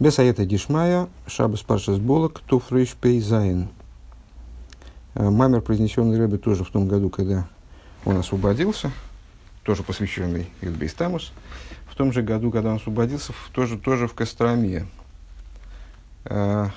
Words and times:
בסייעתא 0.00 0.46
דשמיא, 0.46 1.08
שבת 1.26 1.62
פרשת 1.62 1.98
בלק, 1.98 2.38
תרפ"ז. 2.46 3.68
Э, 5.14 5.28
маамер, 5.28 5.60
произнесенный 5.60 6.16
Рэбе 6.16 6.38
тоже 6.38 6.62
в 6.62 6.70
том 6.70 6.86
году, 6.86 7.10
когда 7.10 7.48
он 8.04 8.16
освободился, 8.16 8.92
тоже 9.64 9.82
посвященный 9.82 10.50
י"ב 10.60 10.87
תמוז, 10.87 11.32
в 11.90 11.96
том 11.96 12.12
же 12.12 12.22
году, 12.22 12.52
когда 12.52 12.70
он 12.70 12.76
освободился, 12.76 13.32
тоже, 13.52 13.76
тоже 13.76 14.06
в 14.06 14.14
Костроме. 14.14 14.86
Э, 16.26 16.68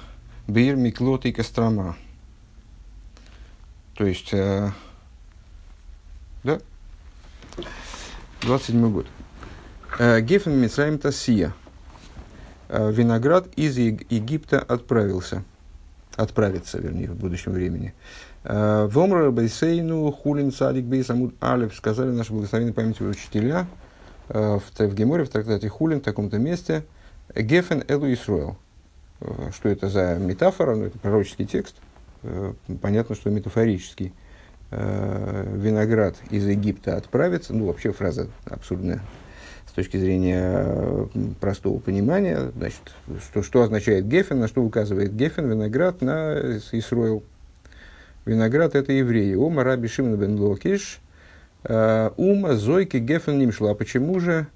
בעיר 0.48 0.76
מקלט 0.76 1.28
и 1.28 1.32
Кострома. 1.32 1.96
То 3.94 4.04
есть, 4.04 4.34
э, 4.34 4.72
да, 6.44 6.60
27 8.42 8.92
год. 8.92 9.06
Гефен 10.00 10.60
Мицраим 10.60 10.98
Тасия– 10.98 11.54
виноград 12.72 13.48
из 13.56 13.78
Египта 13.78 14.60
отправился, 14.60 15.44
отправится, 16.16 16.80
вернее, 16.80 17.10
в 17.10 17.16
будущем 17.16 17.52
времени. 17.52 17.94
Э, 18.44 18.88
в 18.90 18.98
Омра 18.98 19.30
Бейсейну 19.32 20.12
Хулин 20.12 20.52
Садик 20.52 20.86
Бейс 20.86 21.10
Амуд 21.10 21.36
Алев 21.40 21.76
сказали 21.76 22.10
наши 22.10 22.34
благословенные 22.34 22.74
памяти 22.74 23.04
учителя 23.04 23.68
э, 24.30 24.60
в, 24.60 24.80
в 24.80 24.96
Геморе, 24.96 25.26
в 25.26 25.30
трактате 25.30 25.70
Хулин, 25.70 26.00
в 26.00 26.04
таком-то 26.04 26.40
месте, 26.40 26.84
Гефен 27.36 27.84
Элу 27.88 28.12
Исруэл. 28.12 28.58
Что 29.54 29.70
это 29.70 29.88
за 29.88 30.16
метафора? 30.16 30.76
Ну, 30.76 30.86
это 30.86 30.98
пророческий 30.98 31.46
текст. 31.46 31.76
Понятно, 32.82 33.14
что 33.14 33.30
метафорический. 33.30 34.14
Виноград 34.72 36.16
из 36.32 36.48
Египта 36.48 36.98
отправится. 36.98 37.54
Ну, 37.54 37.68
вообще 37.68 37.92
фраза 37.92 38.30
абсурдная 38.46 39.00
с 39.72 39.74
точки 39.74 39.96
зрения 39.96 40.66
э, 40.66 41.08
простого 41.40 41.80
понимания, 41.80 42.52
значит, 42.58 42.82
что, 43.24 43.42
что 43.42 43.62
означает 43.62 44.06
гефен, 44.06 44.38
на 44.42 44.50
что 44.50 44.62
указывает 44.62 45.16
гефен, 45.16 45.50
виноград 45.50 46.02
на 46.02 46.58
Исроил. 46.74 47.24
Виноград– 48.26 48.76
это 48.76 48.92
евреи. 48.92 49.34
Ома 49.36 49.64
раби 49.64 49.88
Шимон 49.88 50.18
бен 50.18 50.38
Локиш, 50.38 51.00
э, 51.64 52.10
ума 52.18 52.56
зойки 52.56 52.98
гефен 52.98 53.40
нимшла. 53.40 53.72
А 53.72 53.74
почему 53.74 54.20
же 54.20 54.48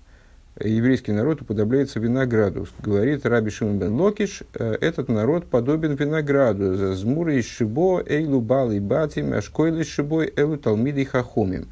еврейский 0.59 1.14
народ 1.14 1.44
уподобляется 1.44 2.02
винограду? 2.02 2.67
Говорит 2.84 3.26
раби 3.26 3.52
Шимон 3.52 3.80
бен 3.80 3.94
Локиш, 3.94 4.44
э, 4.54 4.76
этот 4.82 5.08
народ 5.08 5.45
подобен 5.45 5.95
винограду. 5.95 6.94
Змуры 6.94 7.39
из 7.39 7.45
шибо 7.45 8.04
эйлу 8.06 8.42
бал 8.42 8.70
и 8.70 8.82
батим, 8.82 9.32
ашкойлы 9.32 9.86
шибой 9.86 10.34
элу 10.36 10.58
талмиды 10.58 11.06
хахомим. 11.06 11.70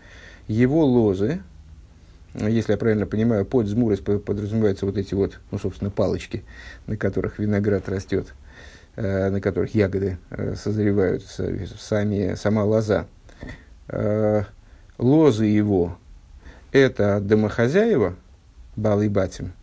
Его 0.47 0.85
лозы, 0.85 1.41
если 2.35 2.71
я 2.71 2.77
правильно 2.77 3.05
понимаю, 3.05 3.45
под 3.45 3.67
змурой 3.67 3.97
подразумеваются 3.97 4.85
вот 4.85 4.97
эти 4.97 5.13
вот, 5.13 5.39
ну, 5.51 5.59
собственно, 5.59 5.91
палочки, 5.91 6.43
на 6.87 6.97
которых 6.97 7.37
виноград 7.37 7.87
растет, 7.89 8.33
э, 8.95 9.29
на 9.29 9.39
которых 9.39 9.75
ягоды 9.75 10.17
э, 10.31 10.55
созревают, 10.55 11.23
сами, 11.25 12.33
сама 12.35 12.63
лоза. 12.63 13.05
Э, 13.87 14.43
лозы 14.97 15.45
его– 15.45 15.97
это 16.71 17.19
домохозяева, 17.19 18.15
Бал 18.75 19.01
и 19.03 19.09
Батим. 19.09 19.53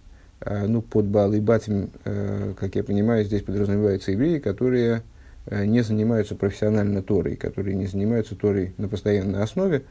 Ну, 0.46 0.80
под 0.80 1.04
Бал 1.04 1.34
и 1.34 1.40
Батим, 1.40 1.90
как 2.04 2.74
я 2.74 2.82
понимаю, 2.82 3.26
здесь 3.26 3.42
подразумеваются 3.42 4.12
евреи, 4.12 4.38
которые 4.38 5.02
не 5.50 5.82
занимаются 5.82 6.34
профессионально 6.34 7.02
Торой, 7.02 7.36
которые 7.36 7.76
не 7.76 7.86
занимаются 7.86 8.36
Торой 8.36 8.72
на 8.78 8.88
постоянной 8.88 9.42
основе, 9.42 9.82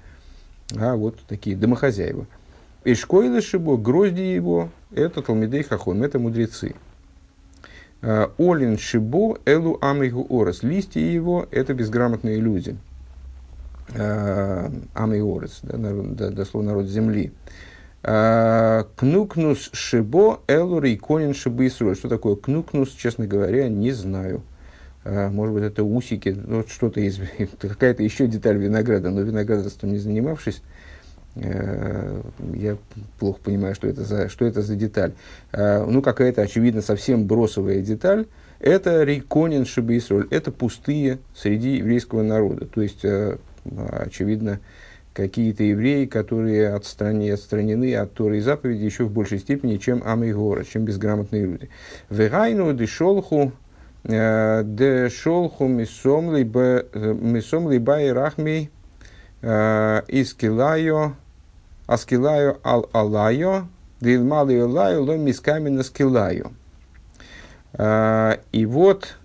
а 0.76 0.96
вот 0.96 1.20
такие 1.28 1.56
домохозяева– 1.56 2.26
Ишкойлы 2.86 3.42
шибо, 3.42 3.78
грозди 3.78 4.22
его, 4.22 4.70
это 4.92 5.22
Талмидей 5.22 5.64
Хахом, 5.64 6.02
это 6.02 6.18
мудрецы. 6.18 6.76
А, 8.02 8.32
Олин 8.38 8.78
шибо, 8.78 9.38
элу 9.46 9.78
амигу 9.82 10.26
орес, 10.30 10.64
листья 10.64 11.02
его, 11.02 11.46
это 11.52 11.74
безграмотные 11.74 12.38
люди. 12.40 12.78
А, 13.98 14.72
Амиг 14.94 15.24
орес, 15.24 15.60
да, 15.64 16.30
дословно 16.30 16.72
народ 16.72 16.88
земли. 16.88 17.34
А, 18.02 18.88
кнукнус 18.96 19.72
шибо, 19.74 20.40
элу 20.48 20.80
рейконин 20.80 21.34
шибы 21.34 21.70
Что 21.70 22.08
такое 22.08 22.38
кнукнус, 22.38 22.92
честно 22.92 23.28
говоря, 23.28 23.68
не 23.68 23.92
знаю. 23.92 24.42
Может 25.04 25.56
быть, 25.56 25.64
это 25.64 25.84
усики, 25.84 26.38
вот 26.46 26.70
что-то 26.70 27.00
из, 27.02 27.20
какая-то 27.60 28.04
еще 28.04 28.28
деталь 28.28 28.58
винограда, 28.58 29.10
но 29.10 29.22
виноградарством 29.22 29.92
не 29.92 29.98
занимавшись, 29.98 30.62
Э, 30.62 30.89
я 31.36 32.78
плохо 33.20 33.40
понимаю, 33.44 33.76
что 33.76 33.88
это 33.88 34.04
за, 34.04 34.30
что 34.30 34.46
это 34.46 34.62
за 34.62 34.76
деталь. 34.76 35.14
Э, 35.52 35.86
ну, 35.86 36.02
какая-то, 36.02 36.42
очевидно, 36.42 36.82
совсем 36.82 37.26
бросовая 37.26 37.82
деталь. 37.82 38.26
Это 38.60 39.04
рейконин 39.04 39.66
шибейсроль. 39.66 40.28
Это 40.32 40.52
пустые 40.52 41.20
среди 41.36 41.78
еврейского 41.78 42.24
народа. 42.24 42.66
То 42.66 42.82
есть, 42.82 43.06
э, 43.06 43.38
очевидно, 43.92 44.60
какие-то 45.14 45.64
евреи, 45.64 46.06
которые 46.06 46.70
отстранены, 46.70 47.32
отстранены 47.32 47.96
от 47.96 48.14
Торы 48.14 48.38
и 48.38 48.42
заповеди 48.42 48.84
еще 48.84 49.06
в 49.06 49.12
большей 49.12 49.40
степени, 49.40 49.78
чем 49.78 50.02
Амигора, 50.06 50.64
чем 50.64 50.86
безграмотные 50.86 51.46
люди. 51.46 51.70
Вегайну 52.10 52.74
дешолху 52.74 53.54
дешолху 54.04 55.68
мисом 55.68 56.34
либо 56.36 58.02
и 58.02 58.10
рахмей 58.10 58.70
איתכליא, 59.42 61.14
איתכליא 61.88 62.58
על 62.64 62.90
עליא, 62.92 63.68
דאילמלא 64.02 64.68
עליא, 64.68 65.02
לא 65.04 65.22
מתקיימן 65.22 65.84
איתכליא. 65.84 66.52
И 68.52 68.66
вот 68.66 69.16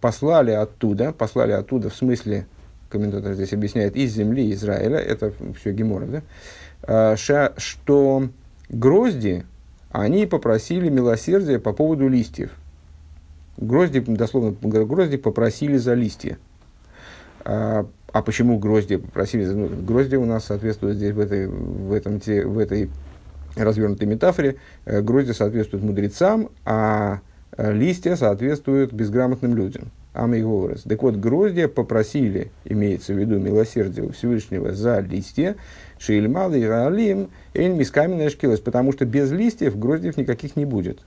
послали 0.00 0.50
оттуда, 0.50 1.12
послали 1.12 1.52
оттуда 1.52 1.88
в 1.88 1.94
смысле, 1.94 2.46
комментатор 2.88 3.34
здесь 3.34 3.52
объясняет, 3.52 3.96
из 3.96 4.12
земли 4.12 4.52
Израиля, 4.52 4.98
это 4.98 5.32
все 5.58 5.72
Гемора, 5.72 6.22
да, 6.86 7.16
что 7.58 8.28
грозди, 8.68 9.46
они 9.90 10.26
попросили 10.26 10.88
милосердия 10.88 11.58
по 11.58 11.72
поводу 11.72 12.08
листьев. 12.08 12.50
Грозди, 13.56 14.00
дословно, 14.00 14.56
грозди 14.60 15.16
попросили 15.16 15.76
за 15.76 15.94
листья. 15.94 16.38
А 18.12 18.22
почему 18.22 18.58
гроздья 18.58 18.98
попросили? 18.98 19.44
Ну, 19.44 19.68
гроздья 19.68 20.18
у 20.18 20.24
нас 20.24 20.44
соответствуют 20.44 20.96
здесь 20.96 21.12
в 21.12 21.18
этой, 21.18 21.46
в 21.46 21.92
этом, 21.92 22.20
те, 22.20 22.44
в 22.44 22.58
этой 22.58 22.90
развернутой 23.56 24.06
метафоре. 24.06 24.56
Э, 24.84 25.00
гроздья 25.00 25.32
соответствуют 25.32 25.84
мудрецам, 25.84 26.50
а 26.64 27.20
листья 27.56 28.16
соответствуют 28.16 28.92
безграмотным 28.92 29.54
людям. 29.54 29.90
Амейговорес. 30.14 30.82
Так 30.82 31.02
вот, 31.02 31.16
гроздья 31.16 31.68
попросили, 31.68 32.50
имеется 32.64 33.14
в 33.14 33.16
виду 33.16 33.38
милосердие 33.38 34.12
Всевышнего 34.12 34.72
за 34.72 35.00
листья, 35.00 35.56
Шейльмал 35.98 36.52
и 36.52 36.66
Галим, 36.66 37.30
Эйн 37.54 37.78
Мискамина 37.78 38.28
Шкилос, 38.28 38.60
потому 38.60 38.92
что 38.92 39.06
без 39.06 39.30
листьев 39.30 39.78
гроздьев 39.78 40.18
никаких 40.18 40.56
не 40.56 40.66
будет. 40.66 41.00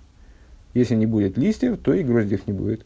Если 0.73 0.95
не 0.95 1.05
будет 1.05 1.37
листьев, 1.37 1.77
то 1.77 1.93
и 1.93 2.03
гроздьев 2.03 2.47
не 2.47 2.53
будет. 2.53 2.83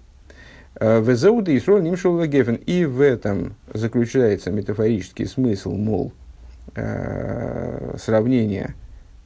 Э, 0.75 1.01
Везеуда 1.01 1.51
и 1.51 1.59
Сроль 1.59 1.83
Нимшул 1.83 2.23
Гефен. 2.25 2.55
И 2.55 2.85
в 2.85 3.01
этом 3.01 3.55
заключается 3.73 4.51
метафорический 4.51 5.25
смысл, 5.25 5.73
мол, 5.75 6.13
э, 6.75 7.95
сравнение 7.97 8.75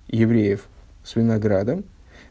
евреев 0.07 0.65
с 1.03 1.15
виноградом. 1.15 1.83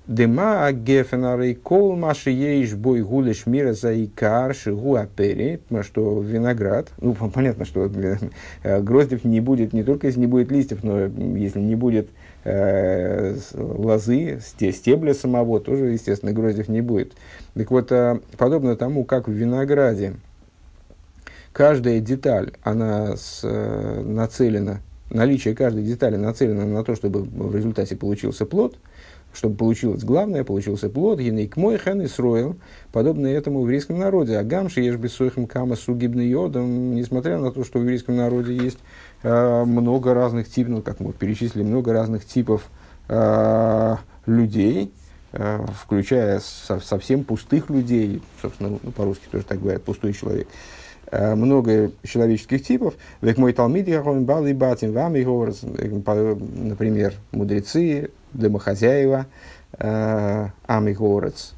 Дема 0.08 0.66
агефенарей 0.66 1.54
кол 1.54 1.94
маши 1.94 2.30
еиш 2.30 2.74
бой 2.74 3.02
гулеш 3.02 3.46
мира 3.46 3.72
за 3.72 4.04
икар 4.04 4.52
шигу 4.52 4.96
апери, 4.96 5.60
что 5.82 6.20
виноград, 6.20 6.88
ну 7.00 7.14
понятно, 7.34 7.64
что 7.64 7.88
э, 8.62 8.80
гроздев 8.80 9.24
не 9.24 9.40
будет 9.40 9.72
не 9.72 9.84
только 9.84 10.08
если 10.08 10.18
не 10.18 10.26
будет 10.26 10.50
листьев, 10.50 10.82
но 10.82 11.02
если 11.02 11.60
не 11.60 11.76
будет 11.76 12.08
э, 12.08 12.10
лозы, 12.44 14.40
стебля 14.40 15.14
самого, 15.14 15.60
тоже, 15.60 15.86
естественно, 15.86 16.32
гроздев 16.32 16.68
не 16.68 16.80
будет. 16.80 17.12
Так 17.54 17.70
вот, 17.70 17.92
э, 17.92 18.20
подобно 18.36 18.76
тому, 18.76 19.04
как 19.04 19.28
в 19.28 19.32
винограде 19.32 20.14
каждая 21.52 22.00
деталь, 22.00 22.52
она 22.62 23.16
с, 23.16 23.40
э, 23.44 24.02
нацелена, 24.04 24.80
наличие 25.10 25.54
каждой 25.54 25.84
детали 25.84 26.16
нацелено 26.16 26.66
на 26.66 26.82
то, 26.84 26.96
чтобы 26.96 27.22
в 27.22 27.54
результате 27.54 27.96
получился 27.96 28.46
плод, 28.46 28.76
чтобы 29.34 29.56
получилось 29.56 30.04
главное, 30.04 30.44
получился 30.44 30.88
плод, 30.88 31.20
генейк 31.20 31.56
мой 31.56 31.78
хэн 31.78 32.02
и 32.02 32.06
сроил, 32.06 32.56
подобно 32.92 33.26
этому 33.26 33.60
в 33.60 33.64
еврейском 33.64 33.98
народе. 33.98 34.36
А 34.36 34.44
гамши 34.44 34.80
ешь 34.80 34.96
бессойхам 34.96 35.46
кама 35.46 35.76
сугибный 35.76 36.28
йодом, 36.28 36.94
несмотря 36.94 37.38
на 37.38 37.50
то, 37.50 37.64
что 37.64 37.78
в 37.78 37.82
еврейском 37.82 38.16
народе 38.16 38.54
есть 38.54 38.78
э, 38.78 38.82
много 39.22 40.14
разных 40.14 40.48
типов, 40.48 40.72
ну, 40.72 40.82
как 40.82 41.00
мы 41.00 41.12
перечислили, 41.12 41.62
много 41.62 41.92
разных 41.92 42.24
типов 42.24 42.68
э, 43.08 43.96
людей, 44.26 44.92
э, 45.32 45.64
включая 45.80 46.40
со, 46.40 46.80
совсем 46.80 47.24
пустых 47.24 47.70
людей, 47.70 48.22
собственно, 48.40 48.78
ну, 48.82 48.90
по-русски 48.90 49.26
тоже 49.30 49.44
так 49.44 49.60
говорят, 49.60 49.82
пустой 49.82 50.12
человек, 50.12 50.48
э, 51.10 51.34
много 51.34 51.92
человеческих 52.04 52.64
типов. 52.64 52.94
Век 53.20 53.38
мой 53.38 53.52
талмид, 53.52 53.88
бал 54.24 54.46
и 54.46 54.52
батим, 54.52 54.94
например, 56.68 57.14
мудрецы, 57.32 58.10
домохозяева, 58.32 59.26
э, 59.78 60.48
Амый 60.66 60.94
Горец. 60.94 61.54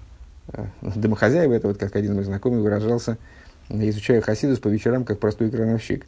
Домохозяева, 0.82 1.54
это 1.54 1.68
вот 1.68 1.78
как 1.78 1.96
один 1.96 2.14
мой 2.14 2.24
знакомый 2.24 2.60
выражался, 2.60 3.16
изучая 3.70 4.20
Хасидус 4.20 4.58
по 4.58 4.68
вечерам, 4.68 5.04
как 5.04 5.18
простой 5.18 5.50
крановщик. 5.50 6.06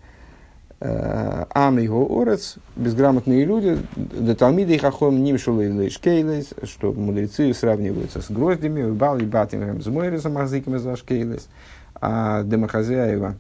Ам 0.78 1.78
его 1.78 2.20
орец, 2.20 2.56
безграмотные 2.76 3.46
люди, 3.46 3.78
до 3.96 4.34
Талмида 4.34 4.74
и 4.74 4.78
Хахом 4.78 5.24
Нимшулы 5.24 5.88
Шкейлес, 5.88 6.50
что 6.64 6.92
мудрецы 6.92 7.54
сравниваются 7.54 8.20
с 8.20 8.30
гроздями, 8.30 8.90
Бал 8.90 9.16
и 9.16 9.24
Батингем 9.24 9.80
с 9.80 9.86
Мойресом 9.86 10.36
Азыком 10.36 10.76
из 10.76 10.98
Шкейлес, 10.98 11.48
а 11.94 12.42
Демохозяева, 12.42 13.36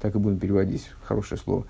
так 0.00 0.14
и 0.14 0.18
будем 0.18 0.38
переводить, 0.38 0.88
хорошее 1.02 1.40
слово, 1.40 1.64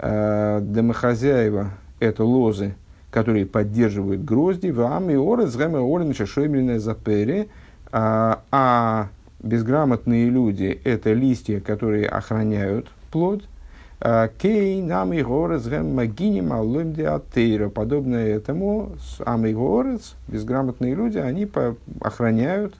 Демохозяева– 0.00 1.72
это 2.00 2.24
лозы, 2.24 2.76
которые 3.10 3.44
поддерживают 3.44 4.24
грозди, 4.24 4.68
в 4.70 4.80
Ам 4.80 5.10
и 5.10 5.16
Орец, 5.16 5.54
Гэме 5.54 5.80
Орен 5.80 6.14
Шашоймельная 6.14 6.78
Запери, 6.78 7.50
а 7.92 9.08
безграмотные 9.40 10.30
люди– 10.30 10.80
это 10.84 11.12
листья, 11.12 11.60
которые 11.60 12.08
охраняют 12.08 12.86
плод– 13.10 13.44
Кей 13.98 14.82
нам 14.82 15.14
и 15.14 15.22
горец 15.22 15.66
гэм 15.66 15.94
магиним 15.94 16.52
аллым 16.52 16.94
атеира. 16.98 17.70
Подобно 17.70 18.16
этому, 18.16 18.92
ам 19.24 19.46
и 19.46 19.54
горец, 19.54 20.14
безграмотные 20.28 20.94
люди, 20.94 21.16
они 21.16 21.46
по, 21.46 21.76
охраняют, 22.00 22.74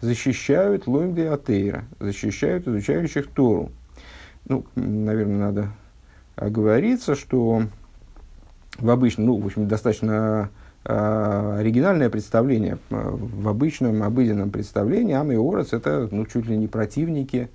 защищают 0.00 0.86
лоим 0.86 1.14
де 1.14 1.28
атеира, 1.28 1.84
защищают 1.98 2.68
изучающих 2.68 3.26
Тору. 3.26 3.70
Ну, 4.48 4.64
наверное, 4.76 5.38
надо 5.38 5.68
оговориться, 6.36 7.16
что 7.16 7.64
в 8.78 8.90
обычном, 8.90 9.26
ну, 9.26 9.36
в 9.38 9.46
общем, 9.46 9.66
достаточно 9.66 10.50
э, 10.84 11.56
оригинальное 11.58 12.10
представление. 12.10 12.78
В 12.90 13.48
обычном, 13.48 14.04
обыденном 14.04 14.50
представлении 14.50 15.14
Ам 15.14 15.32
и 15.32 15.36
Орец 15.36 15.72
это 15.72 16.08
ну, 16.10 16.24
чуть 16.26 16.46
ли 16.46 16.56
не 16.56 16.68
противники 16.68 17.50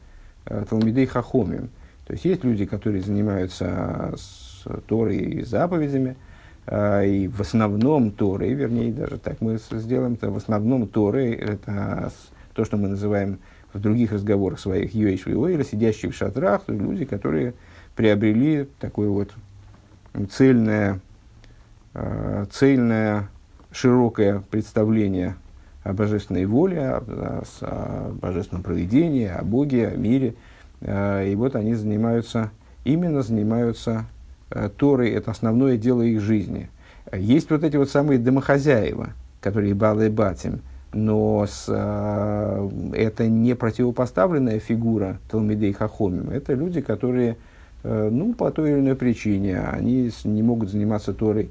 э, 0.46 0.66
Талмидей 0.70 1.06
Хахомим. 1.06 1.70
То 2.06 2.14
есть 2.14 2.26
есть 2.26 2.44
люди, 2.44 2.66
которые 2.66 3.02
занимаются 3.02 4.14
с 4.16 4.64
Торой 4.88 5.18
и 5.18 5.42
заповедями, 5.42 6.16
э, 6.68 7.08
и 7.08 7.28
в 7.28 7.42
основном 7.42 8.12
Торой, 8.12 8.54
вернее, 8.54 8.92
даже 8.94 9.18
так 9.18 9.42
мы 9.42 9.58
сделаем, 9.58 10.14
это 10.14 10.30
в 10.30 10.38
основном 10.38 10.88
Торой, 10.88 11.32
это 11.34 12.12
то, 12.54 12.64
что 12.64 12.78
мы 12.78 12.90
называем 12.90 13.40
в 13.74 13.80
других 13.80 14.12
разговорах 14.12 14.60
своих 14.60 14.94
Йоиш 14.94 15.26
или 15.28 15.64
сидящие 15.64 16.12
в 16.12 16.16
шатрах, 16.16 16.64
то 16.66 16.74
люди, 16.74 17.06
которые 17.06 17.54
приобрели 17.96 18.68
такое 18.80 19.10
вот 19.10 19.34
цельное, 20.32 21.00
э, 21.96 22.46
цельное, 22.52 23.30
широкое 23.72 24.44
представление 24.52 25.36
о 25.84 25.94
божественной 25.94 26.46
воле, 26.46 26.82
о, 26.82 26.98
о, 26.98 27.44
о 27.62 28.12
божественном 28.14 28.62
проведении, 28.62 29.28
о 29.28 29.44
Боге, 29.44 29.88
о 29.88 29.96
мире– 29.96 30.36
и 30.86 31.36
вот 31.36 31.56
они 31.56 31.74
занимаются, 31.74 32.52
именно 32.84 33.24
занимаются 33.24 34.06
э, 34.52 34.70
Торой, 34.78 35.10
это 35.10 35.32
основное 35.32 35.78
дело 35.78 36.04
их 36.04 36.22
жизни. 36.22 36.70
Есть 37.12 37.50
вот 37.50 37.64
эти 37.64 37.76
вот 37.78 37.90
самые 37.90 38.20
домохозяева, 38.20 39.10
которые 39.42 39.74
Балы 39.74 40.10
Батим, 40.10 40.62
но 40.94 41.46
с, 41.50 41.66
э, 41.68 42.70
это 42.94 43.28
не 43.28 43.56
противопоставленная 43.56 44.60
фигура 44.60 45.18
Талмидей 45.32 45.74
Хахомим. 45.74 46.30
Это 46.30 46.54
люди, 46.54 46.82
которые, 46.82 47.38
ну, 47.84 48.34
по 48.34 48.52
той 48.52 48.72
или 48.72 48.80
иной 48.80 48.96
причине, 48.96 49.60
они 49.60 50.12
не 50.24 50.44
могут 50.44 50.70
заниматься 50.70 51.14
Торой 51.14 51.50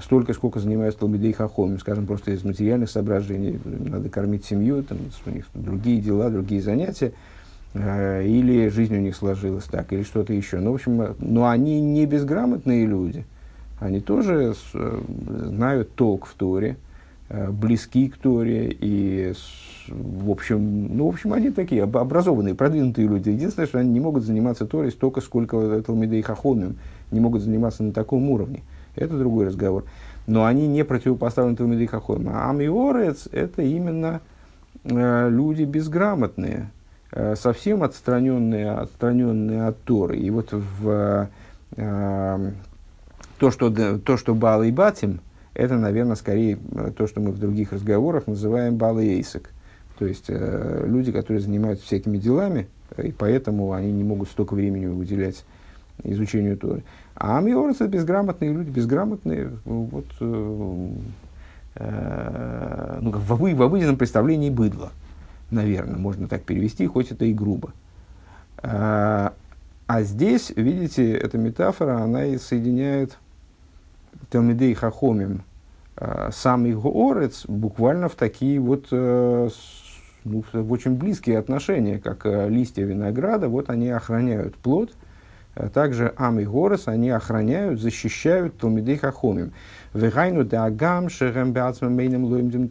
столько, 0.00 0.32
сколько 0.32 0.58
занимаются 0.58 1.00
Талмидей 1.00 1.32
Хахомим, 1.32 1.78
скажем, 1.78 2.06
просто 2.06 2.32
из 2.32 2.44
материальных 2.44 2.90
соображений. 2.90 3.60
Надо 3.64 4.08
кормить 4.08 4.44
семью, 4.44 4.82
там, 4.82 4.98
у 5.26 5.30
них 5.30 5.46
другие 5.54 6.00
дела, 6.00 6.30
другие 6.30 6.62
занятия. 6.62 7.12
Э, 7.74 8.22
или 8.24 8.68
жизнь 8.68 8.94
у 8.96 9.00
них 9.00 9.16
сложилась 9.16 9.64
так, 9.64 9.92
или 9.92 10.02
что-то 10.02 10.32
еще. 10.32 10.58
Ну, 10.58 10.72
в 10.72 10.74
общем, 10.74 11.14
но 11.18 11.48
они 11.48 11.80
не 11.80 12.04
безграмотные 12.06 12.86
люди. 12.86 13.24
Они 13.80 14.00
тоже 14.00 14.54
э, 14.74 15.00
знают 15.26 15.94
толк 15.94 16.26
в 16.26 16.34
Торе, 16.34 16.76
э, 17.30 17.50
близки 17.50 18.08
к 18.08 18.18
Торе, 18.18 18.76
и, 18.78 19.32
в 19.88 20.30
общем, 20.30 20.96
ну, 20.96 21.06
в 21.06 21.14
общем, 21.14 21.32
они 21.32 21.50
такие 21.50 21.82
образованные, 21.82 22.54
продвинутые 22.54 23.08
люди. 23.08 23.30
Единственное, 23.30 23.66
что 23.66 23.78
они 23.78 23.90
не 23.90 24.00
могут 24.00 24.24
заниматься 24.24 24.66
Торой 24.66 24.90
столько, 24.90 25.20
сколько 25.22 25.82
Талмидей 25.82 26.22
Хахомим, 26.22 26.76
не 27.10 27.20
могут 27.20 27.42
заниматься 27.42 27.82
на 27.82 27.92
таком 27.92 28.28
уровне. 28.30 28.62
Это 28.96 29.18
другой 29.18 29.46
разговор. 29.46 29.84
Но 30.26 30.44
они 30.44 30.68
не 30.68 30.84
противопоставлены 30.84 31.56
Талмидей 31.56 31.86
Хахомим. 31.86 32.28
А 32.28 32.50
Амиорец– 32.50 33.28
это 33.32 33.62
именно 33.62 34.20
э, 34.84 35.28
люди 35.30 35.64
безграмотные, 35.64 36.68
Э, 36.68 36.81
совсем 37.34 37.82
отстраненные, 37.82 38.70
отстраненные 38.70 39.66
от 39.66 39.80
Торы. 39.82 40.16
И 40.16 40.30
вот 40.30 40.52
в, 40.52 41.28
э, 41.76 42.52
то, 43.38 43.50
что, 43.50 43.98
то, 43.98 44.16
что 44.16 44.34
Бал 44.34 44.62
и 44.62 44.70
Батим, 44.70 45.20
это, 45.54 45.76
наверное, 45.76 46.16
скорее 46.16 46.58
э, 46.72 46.92
то, 46.96 47.06
что 47.06 47.20
мы 47.20 47.32
в 47.32 47.38
других 47.38 47.72
разговорах 47.72 48.26
называем 48.26 48.76
Бал 48.76 48.98
и 48.98 49.06
Эйсек. 49.06 49.50
То 49.98 50.06
есть 50.06 50.26
э, 50.28 50.84
люди, 50.86 51.12
которые 51.12 51.40
занимаются 51.40 51.84
всякими 51.84 52.18
делами, 52.18 52.68
и 53.02 53.12
поэтому 53.12 53.72
они 53.72 53.92
не 53.92 54.04
могут 54.04 54.28
столько 54.28 54.54
времени 54.54 54.86
выделять 54.86 55.44
изучению 56.04 56.56
Торы. 56.56 56.82
А 57.14 57.38
Амиорс 57.38 57.76
это 57.76 57.88
безграмотные 57.88 58.52
люди, 58.52 58.70
безграмотные, 58.70 59.50
вот, 59.64 60.06
э, 60.20 60.88
э, 61.76 62.98
ну, 63.00 63.10
в, 63.10 63.28
в 63.28 63.62
обыденном 63.62 63.96
представлении 63.96 64.50
быдло 64.50 64.92
наверное, 65.52 65.98
можно 65.98 66.28
так 66.28 66.42
перевести, 66.42 66.86
хоть 66.86 67.12
это 67.12 67.24
и 67.24 67.32
грубо. 67.32 67.72
А, 68.58 69.34
а 69.86 70.02
здесь, 70.02 70.52
видите, 70.54 71.12
эта 71.12 71.38
метафора, 71.38 71.98
она 71.98 72.24
и 72.24 72.38
соединяет 72.38 73.18
Талмидей 74.30 74.74
Хахомим, 74.74 75.42
а, 75.96 76.30
самый 76.32 76.74
Гоорец, 76.74 77.44
буквально 77.46 78.08
в 78.08 78.14
такие 78.14 78.58
вот 78.58 78.88
э, 78.90 79.48
ну, 80.24 80.44
в 80.52 80.72
очень 80.72 80.96
близкие 80.96 81.38
отношения, 81.38 81.98
как 81.98 82.24
э, 82.24 82.48
листья 82.48 82.84
винограда, 82.84 83.48
вот 83.48 83.70
они 83.70 83.90
охраняют 83.90 84.56
плод, 84.56 84.92
также 85.72 86.12
Ам 86.16 86.40
и 86.40 86.44
Горес, 86.44 86.88
они 86.88 87.10
охраняют, 87.10 87.80
защищают 87.80 88.56
Талмидей 88.56 88.96
Хахомим. 88.96 89.52
Вегайну 89.92 90.44
дагам 90.44 91.10
шерем 91.10 91.52
беацмамейным 91.52 92.24
лоимдим 92.24 92.68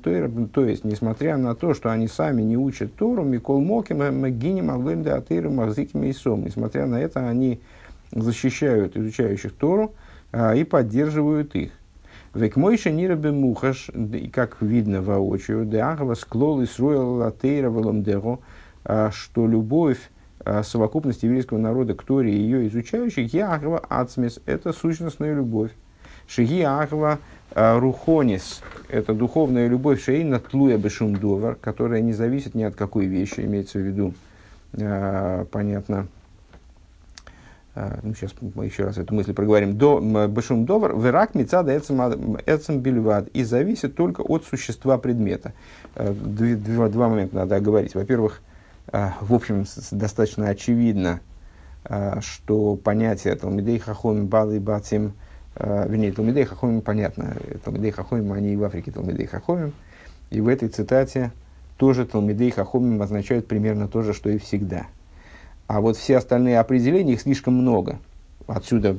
То 0.47 0.65
есть, 0.65 0.83
несмотря 0.83 1.37
на 1.37 1.53
то, 1.53 1.75
что 1.75 1.91
они 1.91 2.07
сами 2.07 2.41
не 2.41 2.57
учат 2.57 2.95
Тору, 2.95 3.23
Микол 3.23 3.61
Моким, 3.61 3.99
Магиним, 4.19 4.71
Алоим 4.71 5.03
де 5.03 5.11
Атыру, 5.11 5.51
Махзиким 5.51 6.03
и 6.03 6.13
Сом. 6.13 6.43
Несмотря 6.43 6.87
на 6.87 6.99
это, 6.99 7.29
они 7.29 7.59
защищают 8.11 8.97
изучающих 8.97 9.53
Тору 9.53 9.93
а, 10.31 10.55
и 10.55 10.63
поддерживают 10.63 11.55
их. 11.55 11.71
Век 12.33 12.55
мойша 12.55 12.89
нира 12.89 13.15
мухаш, 13.15 13.91
как 14.31 14.57
видно 14.61 15.01
воочию, 15.01 15.65
деагава 15.65 16.15
склол 16.15 16.61
и 16.61 16.65
сруэл 16.65 17.15
латейра 17.15 17.69
веломдего, 17.69 18.39
а, 18.83 19.11
что 19.11 19.45
любовь 19.47 19.99
а, 19.99 20.20
совокупность 20.63 21.23
еврейского 21.23 21.57
народа 21.57 21.93
к 21.93 22.03
Торе 22.03 22.33
и 22.33 22.39
ее 22.39 22.67
изучающих, 22.67 23.33
ягва 23.33 23.79
ацмис, 23.89 24.39
это 24.45 24.73
сущностная 24.73 25.33
любовь. 25.33 25.71
Шиги 26.33 26.61
Ахва 26.61 27.19
э, 27.53 27.77
Рухонис– 27.77 28.61
это 28.89 29.13
духовная 29.13 29.67
любовь 29.67 30.01
Шейна 30.01 30.39
Тлуя 30.39 30.77
Бешумдовар, 30.77 31.55
которая 31.55 31.99
не 31.99 32.13
зависит 32.13 32.55
ни 32.55 32.63
от 32.63 32.75
какой 32.75 33.05
вещи, 33.05 33.41
имеется 33.41 33.79
в 33.79 33.81
виду, 33.81 34.13
э, 34.71 35.45
понятно, 35.51 36.07
э, 37.75 37.99
ну, 38.01 38.13
сейчас 38.13 38.33
мы 38.55 38.65
еще 38.65 38.85
раз 38.85 38.97
эту 38.97 39.13
мысль 39.13 39.33
проговорим, 39.33 39.77
до 39.77 39.99
Бешумдовар, 40.29 40.97
Верак 40.97 41.35
Мицада 41.35 41.77
Эцем 41.77 42.79
Бельвад, 42.79 43.27
и 43.33 43.43
зависит 43.43 43.95
только 43.95 44.21
от 44.21 44.45
существа 44.45 44.97
предмета. 44.97 45.51
Два, 45.95 46.87
два 46.87 47.09
момента 47.09 47.35
надо 47.35 47.57
оговорить. 47.57 47.93
Во-первых, 47.93 48.41
в 48.91 49.33
общем, 49.33 49.65
достаточно 49.91 50.49
очевидно, 50.49 51.21
что 52.19 52.75
понятие 52.75 53.35
Талмидей 53.35 53.79
Хахом 53.79 54.27
Балы 54.27 54.59
Бацим– 54.59 55.13
Uh, 55.53 55.89
вернее, 55.89 56.13
Талмидей 56.13 56.45
Хахомим, 56.45 56.81
понятно, 56.81 57.35
Талмидей 57.65 57.91
Хахомим, 57.91 58.31
они 58.31 58.53
и 58.53 58.55
в 58.55 58.63
Африке 58.63 58.89
Талмидей 58.91 59.25
Хахомим. 59.25 59.73
И 60.29 60.39
в 60.39 60.47
этой 60.47 60.69
цитате 60.69 61.33
тоже 61.77 62.05
Талмидей 62.05 62.51
Хахомим 62.51 63.01
означают 63.01 63.47
примерно 63.47 63.89
то 63.89 64.01
же, 64.01 64.13
что 64.13 64.29
и 64.29 64.37
всегда. 64.37 64.87
А 65.67 65.81
вот 65.81 65.97
все 65.97 66.17
остальные 66.17 66.57
определения, 66.57 67.13
их 67.13 67.21
слишком 67.21 67.55
много. 67.55 67.99
Отсюда 68.47 68.97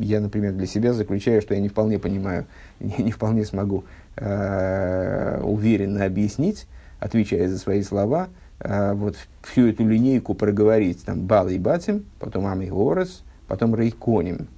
я, 0.00 0.20
например, 0.20 0.52
для 0.52 0.66
себя 0.66 0.94
заключаю, 0.94 1.42
что 1.42 1.52
я 1.54 1.60
не 1.60 1.68
вполне 1.68 1.98
понимаю, 1.98 2.46
не, 2.80 2.96
не 2.96 3.12
вполне 3.12 3.44
смогу 3.44 3.84
уверенно 4.16 6.04
объяснить, 6.04 6.66
отвечая 6.98 7.48
за 7.48 7.58
свои 7.58 7.82
слова, 7.82 8.28
вот 8.62 9.16
всю 9.42 9.68
эту 9.68 9.86
линейку 9.86 10.34
проговорить, 10.34 11.04
там, 11.04 11.20
Бал 11.20 11.48
и 11.48 11.58
Батим, 11.58 12.04
потом 12.18 12.46
Ам 12.46 12.60
и 12.62 12.66
Горес, 12.66 13.22
потом 13.48 13.74
Рейконим, 13.74 14.48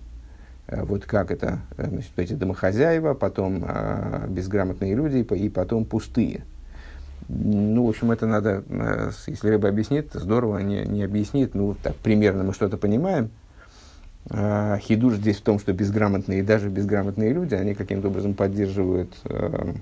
Э, 0.66 0.84
вот 0.84 1.04
как 1.04 1.30
это, 1.30 1.60
э, 1.76 1.88
значит, 1.88 2.12
эти 2.16 2.32
домохозяева, 2.32 3.14
потом 3.14 3.64
э, 3.66 4.26
безграмотные 4.28 4.94
люди 4.94 5.18
и 5.18 5.48
потом 5.48 5.84
пустые. 5.84 6.44
Ну, 7.28 7.86
в 7.86 7.88
общем, 7.88 8.10
это 8.10 8.26
надо, 8.26 8.64
э, 8.68 9.10
если 9.26 9.48
рыба 9.48 9.68
объяснит, 9.68 10.10
здорово, 10.12 10.58
а 10.58 10.62
не, 10.62 10.84
не 10.84 11.02
объяснит, 11.02 11.54
ну, 11.54 11.74
так 11.82 11.94
примерно 11.96 12.44
мы 12.44 12.52
что-то 12.52 12.76
понимаем. 12.76 13.30
А, 14.30 14.78
хидуш 14.78 15.14
здесь 15.14 15.38
в 15.38 15.42
том, 15.42 15.58
что 15.58 15.72
безграмотные, 15.72 16.44
даже 16.44 16.68
безграмотные 16.68 17.32
люди, 17.32 17.54
они 17.54 17.74
каким-то 17.74 18.06
образом 18.08 18.34
поддерживают, 18.34 19.12
э, 19.24 19.74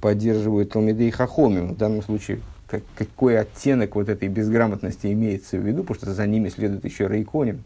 поддерживают 0.00 0.70
Талмидей 0.70 1.10
Хахоми. 1.10 1.72
В 1.72 1.76
данном 1.76 2.02
случае, 2.02 2.40
как, 2.66 2.82
какой 2.96 3.38
оттенок 3.38 3.94
вот 3.94 4.08
этой 4.08 4.28
безграмотности 4.28 5.12
имеется 5.12 5.56
в 5.56 5.66
виду, 5.66 5.82
потому 5.82 5.96
что 5.96 6.12
за 6.12 6.26
ними 6.26 6.48
следует 6.48 6.84
еще 6.84 7.08
Рейконим. 7.08 7.64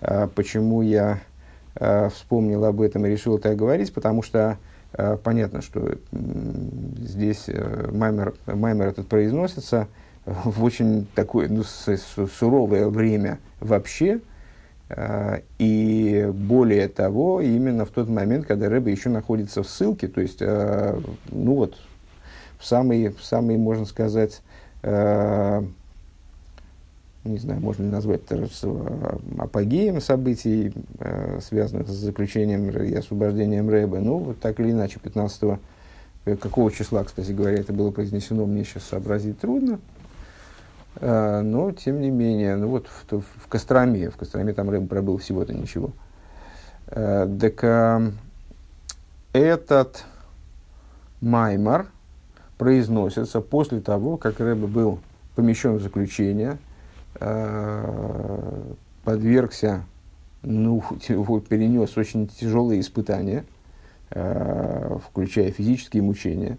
А, 0.00 0.28
почему 0.28 0.82
я 0.82 1.20
а, 1.76 2.08
вспомнил 2.08 2.64
об 2.64 2.80
этом 2.80 3.04
и 3.06 3.10
решил 3.10 3.38
так 3.38 3.56
говорить? 3.56 3.92
Потому 3.92 4.22
что 4.22 4.58
а, 4.92 5.16
понятно, 5.16 5.60
что 5.60 5.96
здесь 6.12 7.44
э, 7.48 7.90
Маймер, 7.92 8.34
Маймер 8.46 8.88
этот 8.88 9.08
произносится 9.08 9.88
в 10.24 10.64
очень 10.64 11.06
такое 11.14 11.48
ну, 11.48 11.64
суровое 11.64 12.88
время 12.88 13.38
вообще, 13.60 14.20
и 15.58 16.30
более 16.32 16.88
того, 16.88 17.40
именно 17.40 17.84
в 17.84 17.90
тот 17.90 18.08
момент, 18.08 18.46
когда 18.46 18.68
Рэба 18.68 18.90
еще 18.90 19.08
находится 19.08 19.62
в 19.62 19.68
ссылке, 19.68 20.08
то 20.08 20.20
есть, 20.20 20.40
ну 20.40 21.54
вот, 21.54 21.76
в 22.64 22.66
самый, 22.66 23.10
в 23.10 23.22
самый 23.22 23.58
можно 23.58 23.84
сказать, 23.84 24.40
не 27.24 27.38
знаю, 27.38 27.60
можно 27.60 27.82
ли 27.84 27.90
назвать 27.90 28.22
это 28.30 28.48
апогеем 29.38 30.00
событий, 30.00 30.72
э, 30.98 31.40
связанных 31.42 31.88
с 31.88 31.92
заключением 31.92 32.70
и 32.70 32.94
освобождением 32.94 33.68
Рэба. 33.70 33.98
Ну, 33.98 34.18
вот 34.18 34.40
так 34.40 34.60
или 34.60 34.70
иначе, 34.70 34.98
15 35.02 35.58
э, 36.26 36.36
какого 36.36 36.70
числа, 36.70 37.04
кстати 37.04 37.32
говоря, 37.32 37.58
это 37.58 37.72
было 37.72 37.90
произнесено, 37.90 38.44
мне 38.44 38.64
сейчас 38.64 38.84
сообразить 38.84 39.40
трудно. 39.40 39.78
Э, 40.96 41.40
но, 41.40 41.72
тем 41.72 42.00
не 42.00 42.10
менее, 42.10 42.56
ну 42.56 42.68
вот 42.68 42.88
в, 42.88 43.20
в 43.20 43.48
Костроме, 43.48 44.10
в 44.10 44.16
Костроме 44.16 44.52
там 44.52 44.68
Рэб 44.68 44.88
пробыл 44.88 45.16
всего-то 45.16 45.54
ничего. 45.54 45.92
Э, 46.88 47.26
так 47.40 47.64
э, 47.64 48.10
этот 49.32 50.04
маймар 51.22 51.86
произносится 52.58 53.40
после 53.40 53.80
того, 53.80 54.16
как 54.16 54.40
Рэб 54.40 54.58
был 54.58 55.00
помещен 55.34 55.76
в 55.76 55.82
заключение– 55.82 56.58
Э, 57.20 58.72
подвергся, 59.04 59.84
ну, 60.42 60.82
перенес 61.00 61.96
очень 61.96 62.26
тяжелые 62.26 62.80
испытания, 62.80 63.44
э, 64.10 64.98
включая 65.08 65.50
физические 65.52 66.02
мучения. 66.02 66.58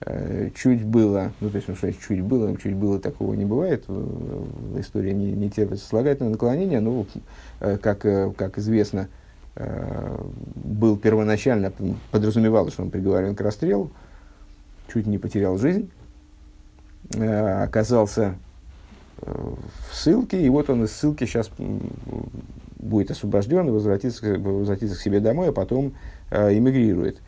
Э, 0.00 0.50
чуть 0.54 0.84
было, 0.84 1.32
ну, 1.40 1.50
то 1.50 1.56
есть, 1.56 1.68
ну, 1.68 1.74
что 1.74 1.92
чуть 1.92 2.22
было, 2.22 2.56
чуть 2.58 2.74
было, 2.74 2.98
такого 2.98 3.34
не 3.34 3.44
бывает, 3.44 3.84
в 3.88 4.78
истории 4.78 5.12
не, 5.12 5.32
не 5.32 5.50
терпит 5.50 5.80
сослагательное 5.80 6.32
наклонение, 6.32 6.80
но, 6.80 7.06
как, 7.60 8.00
как 8.36 8.58
известно, 8.58 9.08
был 9.54 10.96
первоначально, 10.96 11.72
подразумевалось, 12.10 12.72
что 12.72 12.82
он 12.82 12.90
приговорен 12.90 13.34
к 13.34 13.40
расстрелу, 13.40 13.90
чуть 14.92 15.06
не 15.06 15.18
потерял 15.18 15.58
жизнь, 15.58 15.90
оказался 17.14 18.36
в 19.20 19.94
ссылке, 19.94 20.40
и 20.40 20.48
вот 20.48 20.70
он 20.70 20.84
из 20.84 20.92
ссылки 20.92 21.24
сейчас 21.24 21.50
будет 22.82 23.10
освобожден 23.10 23.68
и 23.68 23.70
возвратится, 23.70 24.38
возвратится 24.38 24.96
к 24.96 25.00
себе 25.00 25.20
домой, 25.20 25.50
а 25.50 25.52
потом 25.52 25.94
э, 26.30 26.58
эмигрирует. 26.58 27.20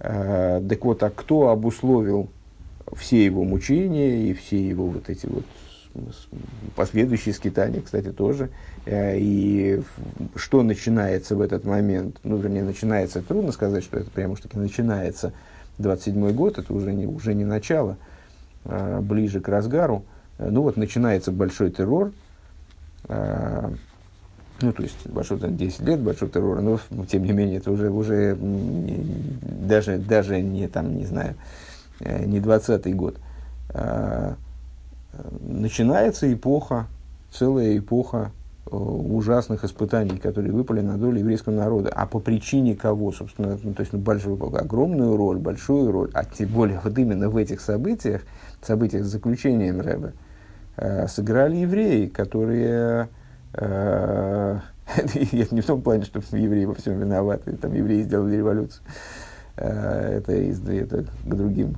Э, 0.00 0.62
так 0.66 0.84
вот, 0.84 1.02
а 1.02 1.10
кто 1.10 1.48
обусловил 1.50 2.30
все 2.96 3.24
его 3.24 3.44
мучения 3.44 4.30
и 4.30 4.34
все 4.34 4.66
его 4.66 4.86
вот 4.86 5.08
эти 5.10 5.26
вот 5.26 5.44
последующие 6.74 7.34
скитания, 7.34 7.82
кстати, 7.82 8.10
тоже. 8.10 8.48
Э, 8.86 9.18
и 9.18 9.82
что 10.34 10.62
начинается 10.62 11.36
в 11.36 11.42
этот 11.42 11.64
момент? 11.64 12.18
Ну, 12.24 12.38
вернее, 12.38 12.64
начинается, 12.64 13.20
трудно 13.20 13.52
сказать, 13.52 13.84
что 13.84 13.98
это 13.98 14.10
прямо 14.10 14.32
уж 14.32 14.40
таки 14.40 14.58
начинается 14.58 15.34
27-й 15.78 16.32
год, 16.32 16.58
это 16.58 16.72
уже 16.72 16.92
не, 16.92 17.06
уже 17.06 17.34
не 17.34 17.44
начало, 17.44 17.96
э, 18.64 19.00
ближе 19.00 19.40
к 19.40 19.48
разгару. 19.48 20.04
Э, 20.38 20.48
ну 20.50 20.62
вот 20.62 20.76
начинается 20.76 21.32
большой 21.32 21.70
террор, 21.70 22.12
э, 23.08 23.70
ну, 24.60 24.72
то 24.72 24.82
есть, 24.82 25.08
большой, 25.08 25.40
10 25.40 25.80
лет 25.80 26.00
большой 26.00 26.28
террор, 26.28 26.60
но, 26.60 26.78
тем 27.10 27.24
не 27.24 27.32
менее, 27.32 27.56
это 27.56 27.72
уже, 27.72 27.90
уже 27.90 28.36
даже, 28.40 29.98
даже 29.98 30.40
не, 30.40 30.68
там, 30.68 30.96
не 30.96 31.04
знаю, 31.04 31.34
э, 32.00 32.24
не 32.26 32.38
20-й 32.38 32.92
год. 32.92 33.16
Начинается 35.40 36.32
эпоха, 36.32 36.86
целая 37.30 37.76
эпоха 37.76 38.30
ужасных 38.72 39.64
испытаний, 39.64 40.18
которые 40.18 40.52
выпали 40.52 40.80
на 40.80 40.96
долю 40.96 41.18
еврейского 41.18 41.54
народа. 41.54 41.90
А 41.94 42.06
по 42.06 42.18
причине 42.18 42.74
кого, 42.74 43.12
собственно, 43.12 43.58
ну, 43.62 43.74
то 43.74 43.80
есть 43.80 43.92
ну, 43.92 43.98
большую, 43.98 44.38
огромную 44.56 45.16
роль, 45.16 45.38
большую 45.38 45.92
роль, 45.92 46.10
а 46.14 46.24
тем 46.24 46.48
более 46.48 46.80
вот 46.82 46.98
именно 46.98 47.28
в 47.28 47.36
этих 47.36 47.60
событиях, 47.60 48.22
событиях 48.62 49.04
с 49.04 49.08
заключением 49.08 49.80
Рэба, 49.80 50.12
э, 50.76 51.06
сыграли 51.08 51.56
евреи, 51.56 52.06
которые... 52.06 53.08
Э, 53.54 54.60
не 55.50 55.60
в 55.60 55.66
том 55.66 55.80
плане, 55.82 56.04
что 56.04 56.20
евреи 56.32 56.64
во 56.64 56.74
всем 56.74 56.98
виноваты, 56.98 57.52
там 57.56 57.72
евреи 57.72 58.02
сделали 58.02 58.36
революцию. 58.36 58.82
Э, 59.56 60.18
это, 60.18 60.32
это 60.32 61.04
к 61.24 61.34
другим 61.34 61.76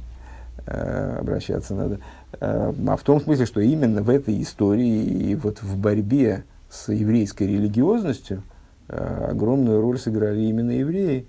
э, 0.67 1.17
обращаться 1.21 1.75
надо. 1.75 1.99
Э, 2.41 2.73
а 2.87 2.97
в 2.97 3.03
том 3.03 3.21
смысле, 3.21 3.47
что 3.47 3.61
именно 3.61 4.03
в 4.03 4.11
этой 4.11 4.41
истории 4.41 5.03
и 5.05 5.35
вот 5.35 5.63
в 5.63 5.77
борьбе 5.77 6.45
с 6.75 6.93
еврейской 6.93 7.45
религиозностью 7.45 8.43
э, 8.89 9.27
огромную 9.31 9.81
роль 9.81 9.99
сыграли 9.99 10.41
именно 10.43 10.73
евреи. 10.73 11.27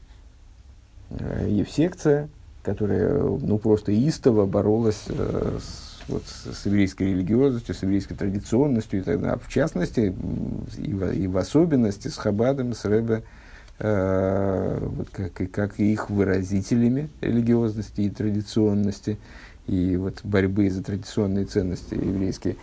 Э, 1.11 1.47
Евсекция, 1.49 2.29
которая 2.63 3.21
ну, 3.21 3.57
просто 3.59 3.91
истово 3.91 4.45
боролась 4.45 5.03
э, 5.07 5.59
с, 5.61 6.01
вот, 6.07 6.23
с 6.25 6.65
еврейской 6.65 7.11
религиозностью, 7.11 7.75
с 7.75 7.83
еврейской 7.83 8.15
традиционностью 8.15 8.99
и 9.01 9.03
так 9.03 9.21
далее. 9.21 9.39
В 9.41 9.49
частности, 9.49 10.15
и 10.77 10.93
в, 10.93 11.11
и 11.11 11.27
в 11.27 11.37
особенности 11.37 12.07
с 12.07 12.17
Хабадом, 12.17 12.73
с 12.73 12.83
Рэбе, 12.85 13.23
э, 13.79 14.79
вот 14.81 15.09
как, 15.11 15.51
как 15.51 15.79
и 15.79 15.93
их 15.93 16.09
выразителями 16.09 17.09
религиозности 17.21 18.01
и 18.01 18.09
традиционности, 18.09 19.19
и 19.67 19.95
вот 19.97 20.21
борьбы 20.23 20.69
за 20.69 20.83
традиционные 20.83 21.45
ценности 21.45 21.93
еврейские. 21.93 22.55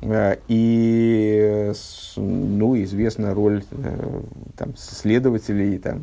Э, 0.00 0.36
и 0.46 1.72
ну, 2.16 2.82
известна 2.82 3.34
роль 3.34 3.64
э, 3.72 4.20
там, 4.56 4.74
следователей, 4.76 5.78
там, 5.78 6.00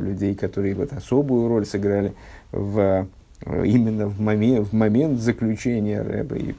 людей, 0.00 0.34
которые 0.34 0.74
вот 0.74 0.92
особую 0.92 1.48
роль 1.48 1.66
сыграли 1.66 2.12
в, 2.52 3.06
именно 3.44 4.06
в 4.06 4.20
момент, 4.20 4.68
в 4.68 4.72
момент 4.72 5.20
заключения 5.20 6.00
Рэба 6.00 6.36
и 6.36 6.54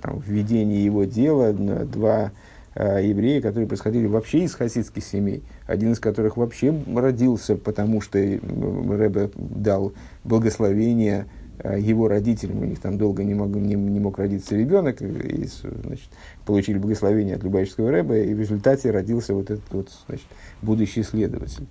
там, 0.00 0.22
введении 0.26 0.80
его 0.80 1.04
дела. 1.04 1.52
Два 1.52 2.32
э, 2.74 3.00
еврея, 3.04 3.42
которые 3.42 3.66
происходили 3.68 4.06
вообще 4.06 4.44
из 4.44 4.54
хасидских 4.54 5.04
семей, 5.04 5.42
один 5.66 5.92
из 5.92 6.00
которых 6.00 6.38
вообще 6.38 6.74
родился, 6.94 7.56
потому 7.56 8.00
что 8.00 8.18
Рэбе 8.18 9.30
дал 9.36 9.92
благословение 10.24 11.26
Э, 11.26 11.37
его 11.64 12.08
родителям, 12.08 12.60
у 12.60 12.64
них 12.64 12.80
там 12.80 12.98
долго 12.98 13.24
не 13.24 13.34
мог, 13.34 13.48
не, 13.48 13.74
не 13.74 14.00
мог 14.00 14.18
родиться 14.18 14.56
ребенок, 14.56 15.02
и, 15.02 15.48
значит, 15.84 16.08
получили 16.44 16.78
благословение 16.78 17.36
от 17.36 17.42
Любавического 17.42 17.90
рэба, 17.90 18.18
и 18.18 18.34
в 18.34 18.40
результате 18.40 18.90
родился 18.90 19.34
вот 19.34 19.50
этот 19.50 19.64
вот, 19.72 19.90
значит, 20.06 20.26
будущий 20.62 21.02
следователь. 21.02 21.66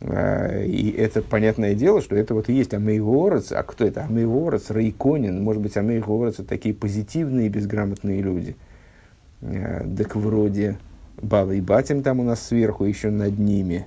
А, 0.00 0.62
и 0.62 0.90
это 0.90 1.22
понятное 1.22 1.74
дело, 1.74 2.00
что 2.00 2.16
это 2.16 2.34
вот 2.34 2.48
и 2.48 2.52
есть 2.52 2.74
Амейгорец. 2.74 3.52
А 3.52 3.62
кто 3.62 3.84
это? 3.84 4.04
Амейгорец, 4.04 4.70
Рейконин. 4.70 5.42
Может 5.42 5.62
быть, 5.62 5.76
Амейгорец 5.76 6.34
это 6.34 6.44
такие 6.44 6.74
позитивные, 6.74 7.48
безграмотные 7.48 8.22
люди. 8.22 8.56
А, 9.42 9.86
так 9.96 10.14
вроде 10.16 10.78
Бала 11.20 11.52
и 11.52 11.60
Батим 11.60 12.02
там 12.02 12.20
у 12.20 12.22
нас 12.22 12.46
сверху, 12.46 12.84
еще 12.84 13.10
над 13.10 13.38
ними 13.38 13.86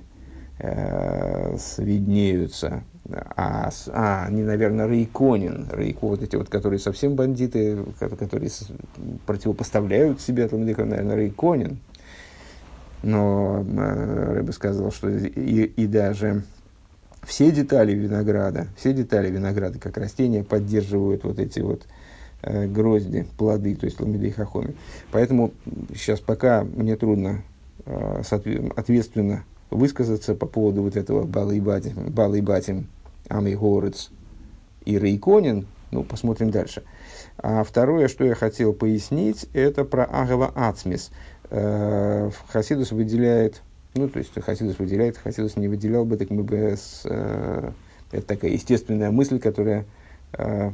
виднеются 1.78 2.84
а, 3.14 3.70
а 3.88 4.24
они, 4.26 4.42
наверное, 4.42 4.86
Рейконин, 4.86 5.68
Рейко, 5.72 6.06
вот 6.06 6.22
эти 6.22 6.36
вот, 6.36 6.48
которые 6.48 6.78
совсем 6.78 7.14
бандиты, 7.14 7.78
которые 7.98 8.50
противопоставляют 9.26 10.20
себя, 10.20 10.48
там, 10.48 10.64
наверное, 10.64 11.16
Рейконин. 11.16 11.78
Но 13.02 13.64
э, 13.66 14.32
Рэбе 14.34 14.52
сказал, 14.52 14.92
что 14.92 15.08
и, 15.08 15.64
и 15.64 15.86
даже 15.86 16.44
все 17.24 17.50
детали 17.50 17.92
винограда, 17.92 18.68
все 18.76 18.92
детали 18.92 19.30
винограда, 19.30 19.78
как 19.78 19.96
растения, 19.96 20.44
поддерживают 20.44 21.24
вот 21.24 21.38
эти 21.38 21.60
вот 21.60 21.82
э, 22.42 22.66
грозди, 22.66 23.26
плоды, 23.36 23.74
то 23.74 23.86
есть 23.86 24.00
ламиды 24.00 24.28
и 24.28 24.30
хахоми. 24.30 24.74
Поэтому 25.10 25.52
сейчас 25.94 26.20
пока 26.20 26.64
мне 26.64 26.96
трудно 26.96 27.42
э, 27.86 28.22
ответственно 28.76 29.44
высказаться 29.70 30.34
по 30.34 30.46
поводу 30.46 30.82
вот 30.82 30.96
этого 30.96 31.24
Бала 31.24 31.52
и 31.52 32.40
Амигорец 33.32 34.10
и 34.84 34.98
Рейконин, 34.98 35.66
Ну, 35.90 36.04
посмотрим 36.04 36.50
дальше. 36.50 36.82
А 37.38 37.64
второе, 37.64 38.08
что 38.08 38.24
я 38.24 38.34
хотел 38.34 38.72
пояснить, 38.72 39.46
это 39.52 39.84
про 39.84 40.04
Агава 40.04 40.52
Ацмис. 40.54 41.10
Э, 41.50 42.30
Хасидус 42.48 42.92
выделяет, 42.92 43.62
ну, 43.94 44.08
то 44.08 44.18
есть 44.18 44.32
Хасидус 44.40 44.78
выделяет, 44.78 45.18
Хасидус 45.18 45.56
не 45.56 45.68
выделял 45.68 46.04
бы, 46.04 46.16
так 46.16 46.30
мы 46.30 46.42
бы 46.44 46.56
с, 46.56 47.02
э, 47.04 47.70
это 48.10 48.26
такая 48.26 48.52
естественная 48.52 49.10
мысль, 49.10 49.38
которая, 49.38 49.84
э, 50.32 50.72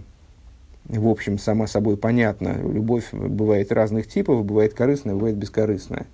в 0.84 1.08
общем, 1.08 1.38
сама 1.38 1.66
собой 1.66 1.96
понятна. 1.96 2.56
Любовь 2.62 3.12
бывает 3.12 3.72
разных 3.72 4.06
типов, 4.06 4.44
бывает 4.44 4.74
корыстная, 4.74 5.14
бывает 5.14 5.36
бескорыстная. 5.36 6.06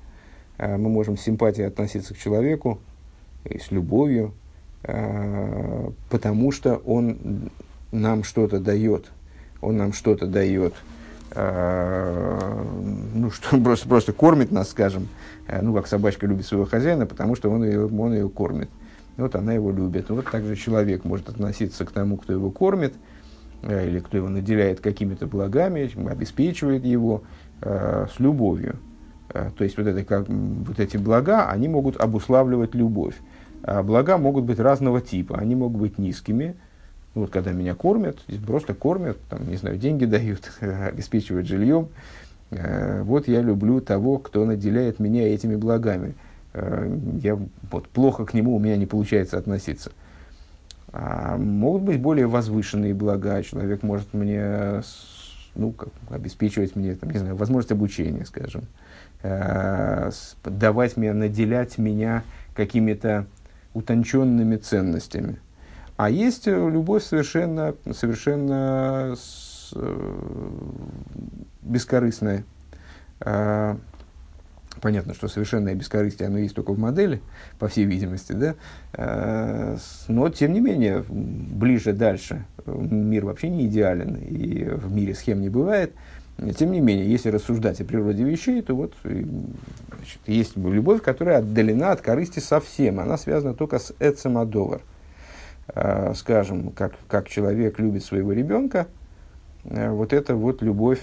Мы 0.56 0.88
можем 0.88 1.16
с 1.16 1.22
симпатией 1.22 1.66
относиться 1.66 2.14
к 2.14 2.18
человеку, 2.18 2.78
и 3.44 3.58
с 3.58 3.70
любовью, 3.70 4.32
потому 4.84 6.52
что 6.52 6.76
он 6.76 7.50
нам 7.90 8.24
что-то 8.24 8.58
дает. 8.58 9.10
Он 9.60 9.76
нам 9.76 9.92
что-то 9.92 10.26
дает. 10.26 10.74
Ну, 11.34 13.30
что 13.30 13.58
просто, 13.58 13.88
просто 13.88 14.12
кормит 14.12 14.52
нас, 14.52 14.70
скажем, 14.70 15.08
ну, 15.62 15.74
как 15.74 15.86
собачка 15.86 16.26
любит 16.26 16.46
своего 16.46 16.66
хозяина, 16.66 17.06
потому 17.06 17.34
что 17.34 17.50
он 17.50 17.64
ее, 17.64 17.86
он 17.86 18.12
ее 18.12 18.28
кормит. 18.28 18.68
Вот 19.16 19.34
она 19.34 19.52
его 19.52 19.70
любит. 19.72 20.10
Вот 20.10 20.30
также 20.30 20.56
человек 20.56 21.04
может 21.04 21.28
относиться 21.28 21.84
к 21.84 21.92
тому, 21.92 22.16
кто 22.16 22.32
его 22.32 22.50
кормит, 22.50 22.94
или 23.62 24.00
кто 24.00 24.18
его 24.18 24.28
наделяет 24.28 24.80
какими-то 24.80 25.26
благами, 25.26 25.90
обеспечивает 26.08 26.84
его 26.84 27.22
э, 27.62 28.06
с 28.14 28.20
любовью. 28.20 28.76
То 29.28 29.64
есть 29.64 29.78
вот, 29.78 29.86
это, 29.86 30.04
как, 30.04 30.28
вот 30.28 30.78
эти 30.78 30.96
блага, 30.98 31.48
они 31.48 31.68
могут 31.68 31.96
обуславливать 31.96 32.74
любовь. 32.74 33.14
А 33.66 33.82
блага 33.82 34.18
могут 34.18 34.44
быть 34.44 34.58
разного 34.58 35.00
типа. 35.00 35.38
Они 35.38 35.54
могут 35.54 35.80
быть 35.80 35.98
низкими, 35.98 36.54
ну, 37.14 37.22
вот 37.22 37.30
когда 37.30 37.52
меня 37.52 37.74
кормят, 37.74 38.18
просто 38.46 38.74
кормят, 38.74 39.18
там, 39.30 39.48
не 39.48 39.56
знаю, 39.56 39.78
деньги 39.78 40.04
дают, 40.04 40.50
обеспечивают 40.60 41.46
жильем. 41.46 41.88
Э, 42.50 43.02
вот 43.02 43.26
я 43.26 43.40
люблю 43.40 43.80
того, 43.80 44.18
кто 44.18 44.44
наделяет 44.44 45.00
меня 45.00 45.32
этими 45.32 45.56
благами. 45.56 46.14
Э, 46.52 46.94
я 47.22 47.38
вот, 47.70 47.88
плохо 47.88 48.26
к 48.26 48.34
нему, 48.34 48.54
у 48.54 48.58
меня 48.58 48.76
не 48.76 48.86
получается 48.86 49.38
относиться. 49.38 49.92
А 50.92 51.38
могут 51.38 51.82
быть 51.82 52.00
более 52.00 52.26
возвышенные 52.26 52.94
блага. 52.94 53.42
Человек 53.42 53.82
может 53.82 54.12
мне 54.12 54.82
ну, 55.54 55.72
как, 55.72 55.88
обеспечивать 56.10 56.76
мне, 56.76 56.94
там, 56.96 57.10
не 57.10 57.18
знаю, 57.18 57.36
возможность 57.36 57.72
обучения, 57.72 58.26
скажем, 58.26 58.64
э, 59.22 60.10
давать 60.44 60.96
мне, 60.96 61.12
наделять 61.12 61.78
меня 61.78 62.24
какими-то 62.54 63.26
утонченными 63.74 64.56
ценностями. 64.56 65.38
А 65.96 66.10
есть 66.10 66.48
э, 66.48 66.50
любовь 66.50 67.04
совершенно, 67.04 67.74
совершенно 67.92 69.14
с, 69.16 69.72
э, 69.76 70.50
бескорыстная. 71.62 72.44
А, 73.20 73.78
понятно, 74.80 75.14
что 75.14 75.28
совершенное 75.28 75.74
бескорыстие, 75.74 76.26
оно 76.26 76.38
есть 76.38 76.54
только 76.56 76.72
в 76.72 76.78
модели, 76.78 77.20
по 77.60 77.68
всей 77.68 77.84
видимости, 77.84 78.32
да? 78.32 78.54
А, 78.92 79.76
но, 80.08 80.28
тем 80.30 80.52
не 80.52 80.60
менее, 80.60 81.04
ближе, 81.08 81.92
дальше. 81.92 82.44
Мир 82.66 83.26
вообще 83.26 83.48
не 83.48 83.66
идеален, 83.66 84.16
и 84.16 84.64
в 84.64 84.92
мире 84.92 85.14
схем 85.14 85.40
не 85.40 85.48
бывает. 85.48 85.92
Тем 86.56 86.72
не 86.72 86.80
менее, 86.80 87.10
если 87.10 87.30
рассуждать 87.30 87.80
о 87.80 87.84
природе 87.84 88.24
вещей, 88.24 88.60
то 88.60 88.74
вот 88.74 88.94
значит, 89.02 90.18
есть 90.26 90.56
любовь, 90.56 91.00
которая 91.00 91.38
отдалена 91.38 91.92
от 91.92 92.00
корысти 92.00 92.40
совсем. 92.40 92.98
Она 93.00 93.16
связана 93.16 93.54
только 93.54 93.78
с 93.78 93.94
эцемадовар– 94.00 94.80
Э, 95.68 96.12
скажем, 96.14 96.70
как, 96.72 96.92
как 97.08 97.28
человек 97.28 97.78
любит 97.78 98.04
своего 98.04 98.32
ребенка, 98.32 98.86
э, 99.64 99.90
вот 99.90 100.12
это 100.12 100.36
вот 100.36 100.60
любовь 100.60 101.00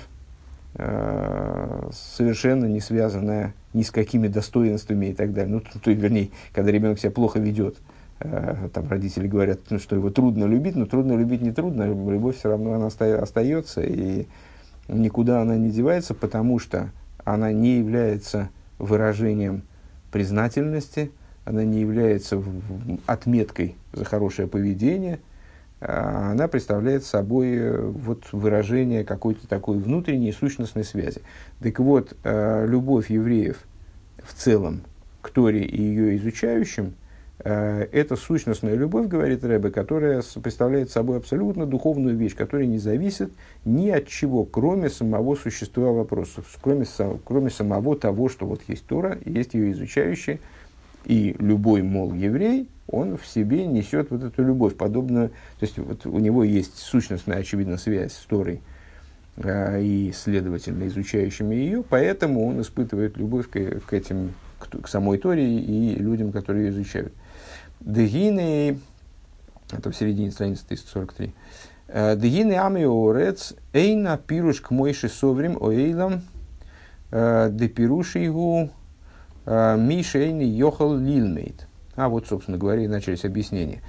э, 0.75 1.89
совершенно 1.91 2.65
не 2.65 2.79
связанная 2.79 3.53
ни 3.73 3.81
с 3.81 3.89
какими 3.89 4.27
достоинствами 4.27 5.07
и 5.07 5.13
так 5.13 5.33
далее. 5.33 5.55
Ну, 5.55 5.59
то, 5.61 5.79
то, 5.79 5.91
вернее, 5.91 6.29
когда 6.53 6.71
ребенок 6.71 6.99
себя 6.99 7.11
плохо 7.11 7.39
ведет, 7.39 7.77
там 8.19 8.87
родители 8.87 9.27
говорят, 9.27 9.61
ну, 9.71 9.79
что 9.79 9.95
его 9.95 10.11
трудно 10.11 10.45
любить, 10.45 10.75
но 10.75 10.85
трудно 10.85 11.13
любить 11.13 11.41
не 11.41 11.51
трудно, 11.51 11.87
любовь 11.87 12.37
все 12.37 12.49
равно 12.49 12.73
она 12.73 12.85
остается, 12.85 13.81
и 13.81 14.27
никуда 14.87 15.41
она 15.41 15.57
не 15.57 15.71
девается, 15.71 16.13
потому 16.13 16.59
что 16.59 16.91
она 17.23 17.51
не 17.51 17.77
является 17.77 18.49
выражением 18.77 19.63
признательности, 20.11 21.11
она 21.45 21.63
не 21.63 21.79
является 21.79 22.41
отметкой 23.05 23.75
за 23.93 24.05
хорошее 24.05 24.47
поведение, 24.47 25.19
а 25.79 26.31
она 26.31 26.47
представляет 26.47 27.03
собой 27.03 27.55
э, 27.55 27.81
вот 27.81 28.25
выражение 28.31 29.03
какой-то 29.03 29.47
такой 29.47 29.79
внутренней 29.79 30.31
сущностной 30.31 30.83
связи. 30.83 31.21
Так 31.59 31.79
вот, 31.79 32.15
э, 32.23 32.67
любовь 32.67 33.09
евреев 33.09 33.57
в 34.23 34.33
целом 34.33 34.81
к 35.21 35.29
Торе 35.31 35.63
и 35.63 35.81
ее 35.81 36.17
изучающим 36.17 36.93
это 37.43 38.15
сущностная 38.15 38.75
любовь, 38.75 39.07
говорит 39.07 39.43
Рэбе, 39.43 39.71
которая 39.71 40.23
представляет 40.43 40.91
собой 40.91 41.17
абсолютно 41.17 41.65
духовную 41.65 42.15
вещь, 42.15 42.35
которая 42.35 42.67
не 42.67 42.77
зависит 42.77 43.31
ни 43.65 43.89
от 43.89 44.07
чего, 44.07 44.43
кроме 44.43 44.89
самого 44.89 45.35
существа 45.35 45.91
вопросов, 45.91 46.45
кроме, 46.61 46.85
кроме 47.25 47.49
самого 47.49 47.97
того, 47.97 48.29
что 48.29 48.45
вот 48.45 48.61
есть 48.67 48.85
Тора, 48.85 49.17
есть 49.25 49.53
ее 49.53 49.71
изучающие– 49.71 50.39
и 51.05 51.35
любой, 51.39 51.81
мол, 51.81 52.13
еврей, 52.13 52.69
он 52.87 53.17
в 53.17 53.25
себе 53.25 53.65
несет 53.65 54.11
вот 54.11 54.23
эту 54.23 54.43
любовь, 54.43 54.75
подобную, 54.75 55.29
то 55.29 55.65
есть 55.65 55.77
вот 55.77 56.05
у 56.05 56.19
него 56.19 56.43
есть 56.43 56.77
сущностная, 56.77 57.37
очевидно, 57.37 57.77
связь 57.77 58.13
с 58.13 58.25
Торой, 58.25 58.61
э, 59.37 59.81
и, 59.81 60.11
следовательно, 60.11 60.87
изучающими 60.87 61.55
ее, 61.55 61.83
поэтому 61.87 62.45
он 62.47 62.61
испытывает 62.61 63.17
любовь 63.17 63.49
к, 63.49 63.79
к 63.81 63.93
этим, 63.93 64.33
к 64.59 64.87
самой 64.87 65.17
Торе 65.17 65.43
и 65.43 65.95
людям, 65.95 66.31
которые 66.31 66.67
ее 66.67 66.71
изучают. 66.71 67.13
Дегины, 67.81 68.79
это 69.71 69.91
в 69.91 69.95
середине 69.95 70.31
страницы 70.31 70.65
343, 70.67 71.33
«Э, 71.87 72.15
Дегины 72.15 72.53
амиорец 72.53 73.53
эйна 73.73 74.17
пируш 74.17 74.61
к 74.61 74.71
мойши 74.71 75.09
соврим 75.09 75.57
оэйлам 75.61 76.21
э, 77.11 77.49
де 77.51 77.67
пируши 77.67 78.19
его 78.19 78.69
Э, 79.45 79.75
Мишейни 79.77 80.43
Йохал 80.43 80.95
Лилмейт. 80.95 81.67
А 81.95 82.09
вот, 82.09 82.27
собственно 82.27 82.57
говоря, 82.57 82.83
и 82.83 82.87
начались 82.87 83.25
объяснения. 83.25 83.81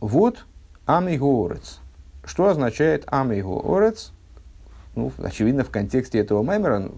Вот 0.00 0.46
Амигоорец. 0.86 1.80
Что 2.24 2.48
означает 2.48 3.04
Амигоорец? 3.06 4.12
Ну, 4.94 5.12
очевидно, 5.18 5.64
в 5.64 5.70
контексте 5.70 6.18
этого 6.18 6.42
маймера, 6.42 6.88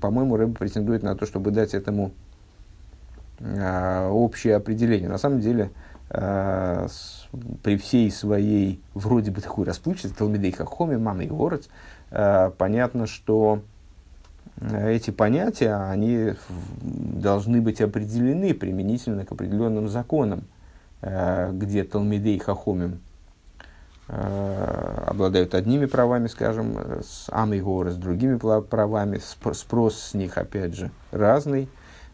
по-моему, 0.00 0.36
Рэб 0.36 0.58
претендует 0.58 1.02
на 1.02 1.16
то, 1.16 1.24
чтобы 1.24 1.50
дать 1.50 1.72
этому 1.72 2.12
общее 3.40 4.56
определение. 4.56 5.08
На 5.08 5.18
самом 5.18 5.40
деле, 5.40 5.70
при 6.08 7.76
всей 7.76 8.10
своей 8.10 8.80
вроде 8.94 9.30
бы 9.30 9.40
такой 9.40 9.66
расплывчатой 9.66 10.16
Талмидей 10.16 10.52
Хахоме, 10.52 10.98
Мама 10.98 11.24
и 11.24 11.26
Горец, 11.26 11.68
понятно, 12.10 13.06
что 13.06 13.60
эти 14.60 15.10
понятия, 15.10 15.74
они 15.74 16.34
должны 16.80 17.60
быть 17.60 17.80
определены 17.80 18.54
применительно 18.54 19.26
к 19.26 19.32
определенным 19.32 19.88
законам, 19.88 20.44
э, 21.02 21.50
где 21.52 21.84
Талмидей 21.84 22.38
Хахомим 22.38 23.00
э, 24.08 25.04
обладают 25.06 25.54
одними 25.54 25.84
правами, 25.84 26.28
скажем, 26.28 26.78
с 27.02 27.26
Амигора 27.30 27.90
с 27.90 27.96
другими 27.96 28.38
правами, 28.38 29.20
спрос 29.52 29.98
с 29.98 30.14
них, 30.14 30.38
опять 30.38 30.74
же, 30.74 30.90
разный 31.10 31.68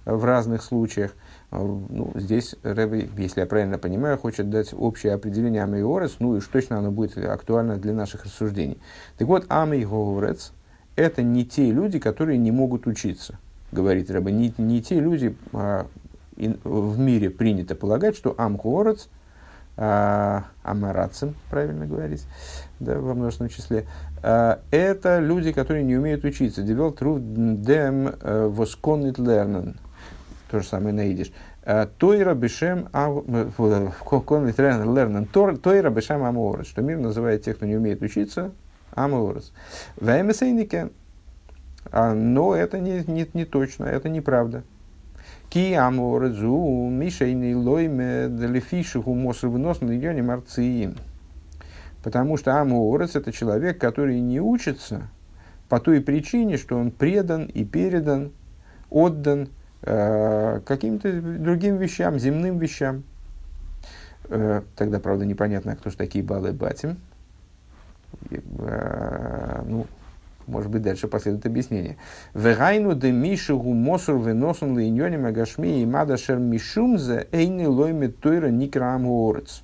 в 0.05 0.25
разных 0.25 0.63
случаях. 0.63 1.13
Э, 1.51 1.59
ну, 1.59 2.13
здесь 2.15 2.57
Рэбби, 2.63 3.11
если 3.17 3.41
я 3.41 3.47
правильно 3.47 3.79
понимаю, 3.79 4.19
хочет 4.19 4.51
дать 4.51 4.73
общее 4.73 5.15
определение 5.15 5.63
Амигорец, 5.63 6.17
ну 6.19 6.35
и 6.35 6.39
уж 6.39 6.47
точно 6.47 6.79
оно 6.79 6.91
будет 6.91 7.17
актуально 7.19 7.77
для 7.77 7.93
наших 7.93 8.25
рассуждений. 8.25 8.79
Так 9.19 9.29
вот, 9.29 9.47
Амигорец– 9.49 10.53
это 10.97 11.23
не 11.23 11.45
те 11.45 11.71
люди, 11.71 11.99
которые 11.99 12.39
не 12.39 12.51
могут 12.51 12.87
учиться, 12.87 13.39
говорит 13.71 14.11
Рэба. 14.11 14.31
Не, 14.31 14.53
не 14.59 14.83
те 14.83 15.01
люди, 15.01 15.37
а, 15.53 15.87
in, 16.37 16.59
в 16.65 16.99
мире 16.99 17.31
принято 17.31 17.75
полагать, 17.75 18.17
что 18.17 18.35
Амхуорец, 18.37 19.09
а, 19.77 20.45
Амарацин, 20.63 21.35
правильно 21.51 21.87
говорить, 21.87 22.27
да, 22.79 22.99
во 22.99 23.15
множественном 23.15 23.51
числе, 23.51 23.87
а, 24.23 24.61
это 24.71 25.19
люди, 25.19 25.53
которые 25.53 25.83
не 25.83 25.97
умеют 25.97 26.25
учиться. 26.25 26.63
Девел 26.63 26.93
труд 26.93 27.63
дем 27.63 28.15
восконнит 28.23 29.19
лернен. 29.19 29.77
То 30.53 30.61
же 30.61 30.67
самое 30.67 30.95
найдешь. 30.95 31.33
«А, 31.65 31.87
Тойра 31.87 32.35
бешем 32.35 32.87
коннит 32.93 34.59
лернен. 34.59 35.25
Тойра 35.25 35.89
бешем 35.89 36.25
аморец. 36.25 36.67
Что 36.67 36.83
мир 36.83 36.99
называет 36.99 37.43
тех, 37.43 37.57
кто 37.57 37.65
не 37.65 37.75
умеет 37.75 38.03
учиться, 38.03 38.53
Аморос. 38.95 39.55
Ваймесейнике. 39.97 40.91
А, 41.91 42.13
но 42.13 42.55
это 42.55 42.81
не, 42.81 43.03
не, 43.07 43.27
не 43.33 43.47
точно, 43.47 43.85
это 43.85 44.11
неправда. 44.11 44.63
Ки 45.49 45.73
аморезу 45.73 46.91
мишейный 46.91 47.55
лойме 47.55 48.29
делефишиху 48.29 49.15
моср 49.15 49.47
вынос 49.47 49.81
на 49.81 49.91
регионе 49.91 50.23
марциим. 50.23 50.97
Потому 52.03 52.37
что 52.37 52.61
Амуорец– 52.61 53.15
это 53.17 53.33
человек, 53.33 53.79
который 53.79 54.21
не 54.21 54.39
учится 54.39 55.09
по 55.71 55.81
той 55.81 56.03
причине, 56.03 56.59
что 56.59 56.77
он 56.77 56.91
предан 56.91 57.47
и 57.47 57.65
передан, 57.65 58.33
отдан 58.91 59.45
э, 59.45 59.62
каким-то 59.85 61.21
другим 61.21 61.77
вещам, 61.77 62.19
земным 62.19 62.59
вещам. 62.59 63.03
Э, 64.29 64.63
тогда, 64.77 64.99
правда, 64.99 65.27
непонятно, 65.27 65.77
кто 65.77 65.91
же 65.91 65.97
такие 65.97 66.25
Балы 66.25 66.53
Батим. 66.53 66.97
Э, 68.31 69.63
ну, 69.67 69.87
может 70.47 70.71
быть, 70.71 70.83
дальше 70.83 71.09
последует 71.09 71.47
объяснение. 71.47 71.97
Вегайну 72.35 72.95
де 72.95 73.13
мишигу 73.13 73.73
мосур 73.75 74.21
веносун 74.21 74.79
линьоним 74.79 75.27
агашми 75.27 75.83
и 75.83 75.87
мадашер 75.87 76.39
мишумзе 76.39 77.29
эйни 77.33 77.67
лойме 77.67 78.09
тойра 78.09 78.49
никрам 78.49 79.07
орец. 79.07 79.63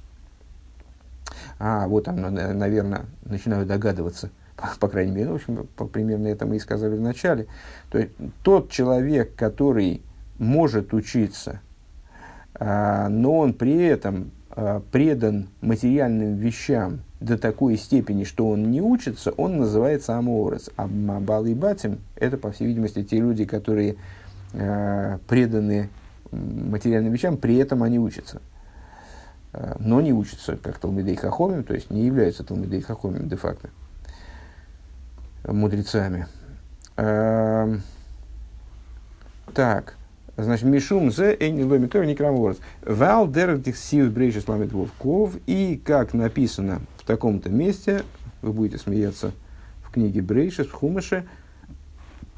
А, 1.58 1.88
вот 1.88 2.04
там, 2.04 2.20
наверное, 2.20 3.06
начинаю 3.24 3.66
догадываться, 3.66 4.30
по, 4.56 4.68
по 4.78 4.88
крайней 4.88 5.12
мере, 5.12 5.30
в 5.30 5.34
общем, 5.36 5.66
по, 5.76 5.86
примерно 5.86 6.28
это 6.28 6.46
мы 6.46 6.56
и 6.56 6.60
сказали 6.60 6.94
в 6.94 7.00
начале. 7.00 7.46
То 7.90 7.98
есть, 7.98 8.12
тот 8.42 8.70
человек, 8.70 9.34
который 9.34 10.02
может 10.38 10.94
учиться, 10.94 11.60
а, 12.54 13.08
но 13.08 13.38
он 13.38 13.52
при 13.54 13.76
этом 13.84 14.30
а, 14.50 14.80
предан 14.92 15.48
материальным 15.60 16.36
вещам 16.36 17.00
до 17.20 17.36
такой 17.36 17.76
степени, 17.76 18.24
что 18.24 18.48
он 18.48 18.70
не 18.70 18.80
учится, 18.80 19.32
он 19.32 19.58
называется 19.58 20.16
аморец. 20.16 20.70
А 20.76 20.86
Бал 20.86 21.46
и 21.46 21.54
Батим– 21.54 21.98
это, 22.16 22.36
по 22.36 22.52
всей 22.52 22.68
видимости, 22.68 23.02
те 23.02 23.18
люди, 23.18 23.44
которые 23.44 23.96
преданы 24.52 25.90
материальным 26.30 27.12
вещам, 27.12 27.36
при 27.36 27.56
этом 27.56 27.82
они 27.82 27.98
учатся. 27.98 28.40
Но 29.78 30.00
не 30.00 30.14
учатся, 30.14 30.56
как 30.56 30.78
Талмидей 30.78 31.16
Хахомим, 31.16 31.64
то 31.64 31.74
есть 31.74 31.90
не 31.90 32.06
являются 32.06 32.44
Талмидей 32.44 32.80
Хахомим 32.80 33.28
де-факто, 33.28 33.68
мудрецами. 35.44 36.28
Так, 39.54 39.97
значит, 40.44 40.66
Мишум 40.66 41.10
зе 41.10 41.36
эйни 41.38 41.64
ломитор 41.64 42.04
никрамворс. 42.04 42.58
Вал 42.84 43.28
дер 43.28 43.58
диксив 43.58 44.12
брейшис 44.12 44.48
ламит 44.48 44.72
вовков. 44.72 45.32
И, 45.46 45.80
как 45.84 46.14
написано 46.14 46.80
таком-то 47.08 47.48
месте, 47.48 48.04
вы 48.42 48.52
будете 48.52 48.76
смеяться 48.76 49.32
в 49.82 49.90
книге 49.90 50.20
Брейшес, 50.20 50.66
в 50.66 50.72
Хумыше, 50.72 51.26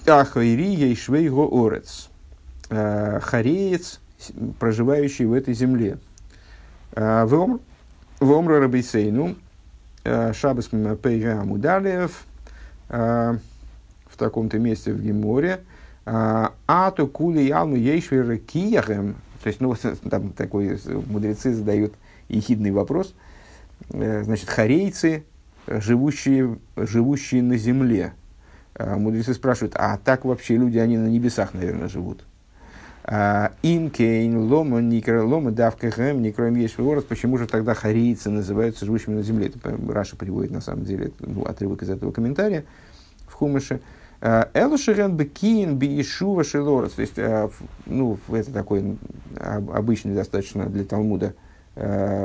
Ахайри 0.07 0.73
Ейшвейго 0.75 1.49
Орец, 1.51 2.09
э, 2.71 3.19
Хареец, 3.21 3.99
проживающий 4.61 5.27
в 5.27 5.33
этой 5.33 5.55
земле. 5.55 5.99
Э, 6.93 7.25
в 7.25 8.31
Омра 8.33 8.61
Рабейсейну, 8.61 9.35
э, 10.05 10.33
Шабас 10.35 10.69
Пейга 11.03 11.41
Амудалиев, 11.41 12.25
в 12.89 14.17
таком-то 14.17 14.59
месте 14.59 14.93
в 14.93 15.01
Геморе, 15.01 15.61
а 16.13 16.91
то 16.91 17.07
кули 17.07 17.41
ялму 17.41 17.77
ейшвер 17.77 18.39
кияхем, 18.39 19.17
то 19.43 19.49
есть, 19.49 19.61
ну, 19.61 19.75
там 20.11 20.31
такой 20.33 20.79
мудрецы 21.07 21.53
задают 21.53 21.95
ехидный 22.29 22.71
вопрос– 22.71 23.15
Э, 23.89 24.23
значит, 24.25 24.49
харейцы, 24.49 25.25
живущие, 25.67 26.59
живущие 26.77 27.43
на 27.43 27.57
земле. 27.57 28.13
А 28.75 28.97
мудрецы 28.97 29.35
спрашивают, 29.35 29.75
а 29.77 29.99
так 29.99 30.25
вообще 30.25 30.57
люди, 30.57 30.79
они 30.79 30.97
на 30.97 31.09
небесах, 31.09 31.55
наверное, 31.55 31.89
живут. 31.89 32.25
А, 33.03 33.53
Им 33.63 33.91
кейн 33.91 34.37
лома 34.37 34.81
никра 34.81 35.25
лома 35.25 35.51
давка 35.51 35.91
гэм 35.91 36.23
никроем 36.23 36.55
есть 36.55 36.79
ворос. 36.79 37.05
Почему 37.05 37.39
же 37.39 37.47
тогда 37.47 37.75
харейцы 37.75 38.31
называются 38.31 38.85
живущими 38.85 39.15
на 39.15 39.23
земле? 39.23 39.49
Это 39.49 39.77
Раша 39.89 40.17
приводит 40.17 40.51
на 40.51 40.61
самом 40.61 40.85
деле 40.85 41.11
ну, 41.19 41.45
отрывок 41.45 41.83
из 41.83 41.91
этого 41.91 42.13
комментария 42.13 42.65
в 43.27 43.35
Хумыше. 43.35 43.77
А, 43.77 44.00
Элушерен 44.21 45.17
бекин 45.17 45.77
биешува 45.77 46.45
шелорос. 46.45 46.93
То 46.93 47.03
есть, 47.03 47.17
ну, 47.87 48.19
это 48.29 48.53
такой 48.53 48.99
обычный 49.39 50.15
достаточно 50.15 50.67
для 50.67 50.85
Талмуда 50.85 51.35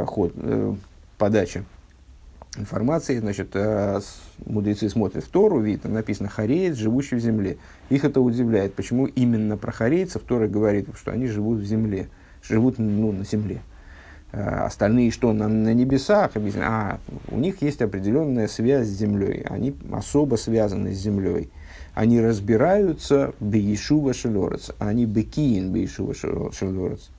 ход, 0.06 0.34
э, 0.36 0.76
подачи 1.18 1.64
информации, 2.58 3.20
значит, 3.20 3.50
э, 3.54 4.00
мудрецы 4.46 4.90
смотрят 4.90 5.24
в 5.24 5.30
Тору, 5.30 5.60
видно, 5.60 5.90
написано 5.90 6.30
«хареец, 6.30 6.76
живущий 6.76 7.16
в 7.16 7.20
земле». 7.20 7.58
Их 7.90 8.06
это 8.06 8.22
удивляет. 8.22 8.74
Почему 8.74 9.06
именно 9.08 9.58
про 9.58 9.72
харейцев 9.72 10.24
Тора 10.24 10.48
говорит, 10.48 10.88
что 10.96 11.12
они 11.12 11.28
живут 11.28 11.60
в 11.60 11.66
земле, 11.66 12.08
живут 12.42 12.78
ну, 12.78 13.12
на 13.12 13.26
земле. 13.26 13.62
Э, 14.36 14.66
остальные 14.66 15.12
что, 15.12 15.32
на, 15.32 15.48
на 15.48 15.74
небесах? 15.74 16.32
А, 16.58 17.00
у 17.30 17.38
них 17.38 17.62
есть 17.62 17.82
определенная 17.82 18.50
связь 18.50 18.88
с 18.88 18.92
землей. 18.92 19.46
Они 19.50 19.74
особо 19.94 20.36
связаны 20.36 20.94
с 20.94 20.98
землей. 20.98 21.50
Они 21.94 22.20
разбираются 22.20 23.34
бейшува 23.40 24.14
шелорец. 24.14 24.72
Они 24.78 25.06
бекиин 25.06 25.72
бейшува 25.72 26.14
шелорец. 26.14 27.12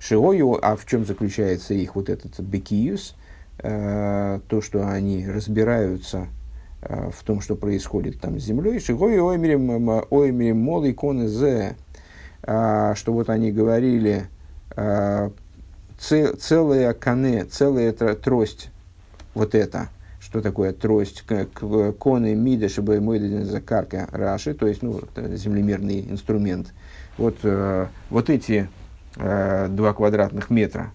Шиою, 0.00 0.58
а 0.60 0.74
в 0.74 0.84
чем 0.86 1.06
заключается 1.06 1.72
их 1.72 1.94
вот 1.94 2.08
этот 2.08 2.40
бекиюс, 2.40 3.14
э, 3.60 4.40
то, 4.48 4.60
что 4.60 4.88
они 4.88 5.28
разбираются 5.28 6.26
э, 6.82 7.10
в 7.16 7.22
том, 7.22 7.42
что 7.42 7.54
происходит 7.54 8.20
там 8.20 8.40
с 8.40 8.42
землей. 8.42 8.80
Шигою 8.80 9.24
оймерим 9.24 10.56
мол 10.58 10.90
иконы 10.90 11.28
зе, 11.28 11.76
что 12.42 12.94
вот 13.06 13.30
они 13.30 13.52
говорили 13.52 14.26
целая 16.38 16.92
кане, 16.94 17.44
целая 17.44 17.92
трость, 17.92 18.70
вот 19.34 19.54
это, 19.54 19.88
что 20.20 20.40
такое 20.40 20.72
трость, 20.72 21.24
коны 21.98 22.34
мида, 22.34 22.68
чтобы 22.68 23.00
мой 23.00 23.18
за 23.44 23.60
карка 23.60 24.08
раши, 24.10 24.54
то 24.54 24.66
есть 24.66 24.82
ну, 24.82 25.00
землемерный 25.16 26.00
инструмент. 26.10 26.72
Вот, 27.16 27.36
э, 27.42 27.86
вот 28.10 28.30
эти 28.30 28.68
э, 29.16 29.68
2 29.68 29.92
квадратных 29.92 30.50
метра 30.50 30.92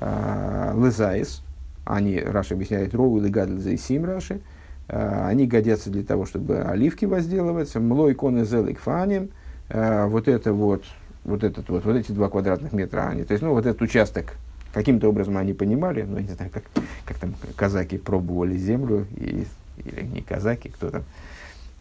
э, 0.00 0.72
лызаис, 0.74 1.42
они, 1.84 2.20
Раши 2.20 2.54
объясняет, 2.54 2.94
роу 2.94 3.18
или 3.18 3.28
гадл 3.28 3.58
сим 3.76 4.04
Раши, 4.04 4.40
они 4.86 5.46
годятся 5.46 5.90
для 5.90 6.04
того, 6.04 6.26
чтобы 6.26 6.60
оливки 6.60 7.06
возделывать, 7.06 7.74
млой 7.74 8.14
коны 8.14 8.44
зелик 8.44 8.78
фаним, 8.78 9.30
вот 9.68 10.28
это 10.28 10.52
вот, 10.52 10.84
вот 11.24 11.44
этот 11.44 11.68
вот, 11.68 11.84
вот 11.84 11.96
эти 11.96 12.12
2 12.12 12.28
квадратных 12.28 12.72
метра, 12.72 13.08
они, 13.08 13.24
то 13.24 13.32
есть, 13.32 13.42
ну, 13.42 13.50
вот 13.50 13.66
этот 13.66 13.80
участок, 13.82 14.34
каким-то 14.72 15.08
образом 15.08 15.36
они 15.36 15.52
понимали, 15.52 16.02
ну, 16.02 16.18
не 16.18 16.28
знаю, 16.28 16.50
как, 16.50 16.64
как 17.04 17.18
там 17.18 17.34
казаки 17.56 17.98
пробовали 17.98 18.56
землю, 18.56 19.06
и, 19.16 19.46
или 19.78 20.02
не 20.02 20.22
казаки, 20.22 20.70
кто 20.70 20.90
там, 20.90 21.02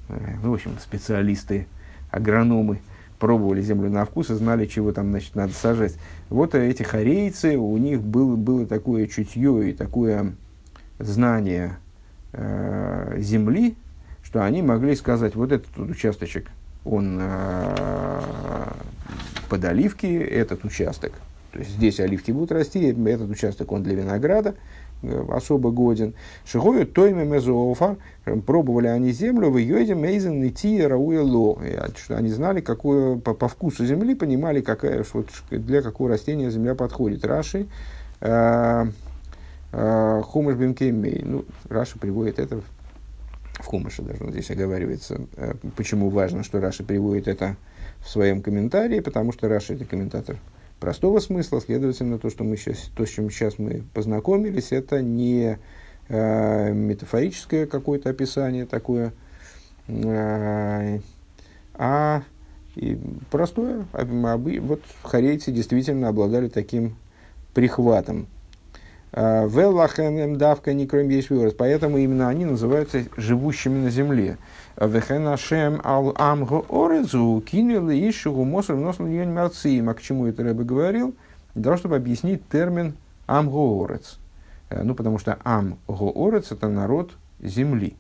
э, 0.10 0.36
ну, 0.44 0.52
в 0.52 0.54
общем, 0.54 0.78
специалисты, 0.80 1.68
агрономы, 2.12 2.82
пробовали 3.18 3.62
землю 3.62 3.90
на 3.90 4.04
вкус 4.06 4.32
и 4.32 4.34
знали, 4.34 4.66
чего 4.66 4.92
там 4.92 5.12
значит, 5.12 5.36
надо 5.36 5.54
сажать. 5.54 5.96
Вот 6.30 6.56
эти 6.56 6.82
хорейцы, 6.84 7.56
у 7.56 7.78
них 7.78 8.02
был, 8.02 8.36
было 8.36 8.66
такое 8.66 9.08
чутье 9.08 9.70
и 9.70 9.74
такое 9.74 10.34
знание 10.98 11.78
э, 12.34 13.18
земли, 13.20 13.76
что 14.24 14.44
они 14.44 14.62
могли 14.62 14.96
сказать, 14.96 15.36
вот 15.36 15.52
этот 15.52 15.78
участочек, 15.78 16.50
он 16.84 17.20
э, 17.22 18.71
под 19.52 19.66
оливки, 19.66 20.06
этот 20.06 20.64
участок, 20.64 21.12
то 21.52 21.60
есть 21.60 21.72
здесь 21.72 22.00
оливки 22.00 22.32
будут 22.32 22.54
расти, 22.54 22.96
этот 23.06 23.30
участок 23.30 23.72
он 23.72 23.84
для 23.84 23.96
винограда, 23.96 24.56
Э, 25.04 25.26
особо 25.30 25.72
годен. 25.72 26.14
Шигою 26.46 26.86
тойме 26.86 27.26
мезуофа, 27.26 27.98
пробовали 28.46 28.88
они 28.88 29.12
землю, 29.12 29.50
в 29.50 29.58
йоде 29.58 29.96
мейзен 29.96 30.48
идти 30.48 30.82
рауя 30.82 31.22
ло. 31.22 31.60
Что 31.98 32.18
они 32.18 32.30
знали, 32.30 32.62
какое, 32.62 33.18
по, 33.18 33.34
по 33.34 33.48
вкусу 33.48 33.86
земли, 33.86 34.14
понимали, 34.14 34.62
какая, 34.62 35.04
что, 35.04 35.26
для 35.50 35.82
какого 35.82 36.10
растения 36.10 36.52
земля 36.52 36.76
подходит. 36.76 37.26
Раши, 37.26 37.66
э, 38.20 38.86
э, 39.72 40.22
Хумаш 40.24 40.56
Бемкеймей. 40.56 41.24
Ну, 41.26 41.46
Раша 41.68 41.98
приводит 41.98 42.38
это 42.38 42.62
в 43.56 43.66
Хумаше 43.66 44.02
даже 44.02 44.24
вот 44.24 44.34
здесь 44.34 44.50
оговаривается. 44.50 45.22
Почему 45.76 46.10
важно, 46.10 46.44
что 46.44 46.60
Раша 46.60 46.84
приводит 46.84 47.28
это 47.28 47.58
в 48.04 48.10
своем 48.10 48.42
комментарии, 48.42 49.00
потому 49.00 49.32
что 49.32 49.48
Раша 49.48 49.74
это 49.74 49.86
комментатор 49.86 50.38
простого 50.80 51.20
смысла, 51.20 51.62
следовательно, 51.62 52.18
то, 52.18 52.30
что 52.30 52.44
мы 52.44 52.58
сейчас, 52.58 52.90
то, 52.96 53.06
с 53.06 53.10
чем 53.10 53.30
сейчас 53.30 53.60
мы 53.60 53.84
познакомились, 53.94 54.72
это 54.72 55.02
не 55.02 55.60
э, 56.10 56.74
метафорическое 56.74 57.68
какое-то 57.68 58.10
описание 58.10 58.66
такое, 58.66 59.14
э, 59.88 61.00
а 61.76 62.24
и 62.76 62.98
простое. 63.30 63.86
Вот 63.94 64.82
хорейцы 65.04 65.52
действительно 65.52 66.08
обладали 66.08 66.48
таким 66.48 66.96
прихватом. 67.54 68.28
Э, 69.12 69.48
Веллахен 69.48 70.38
давка 70.38 70.74
не 70.74 70.88
кроме 70.88 71.22
Поэтому 71.58 71.98
именно 71.98 72.30
они 72.30 72.46
называются 72.46 73.04
живущими 73.18 73.78
на 73.78 73.90
земле. 73.90 74.38
Вехенашем 74.80 75.82
ал 75.84 76.14
амго 76.18 76.66
орезу 76.70 77.44
кинули 77.46 78.10
ищу 78.10 78.32
мосор 78.44 78.78
носом 78.78 79.10
мерциим. 79.10 79.90
А 79.90 79.94
к 79.94 80.02
чему 80.02 80.28
это 80.28 80.44
Рэбе 80.44 80.64
говорил? 80.64 81.14
Для 81.56 81.64
того, 81.64 81.78
чтобы 81.78 81.96
объяснить 81.98 82.48
термин 82.50 82.94
амго 83.28 83.84
орец. 83.84 84.18
Ну, 84.72 84.96
потому 84.96 85.20
что 85.20 85.38
Ам 85.44 85.78
Гоорец– 85.88 86.52
это 86.54 86.70
народ 86.70 87.12
земли. 87.42 87.96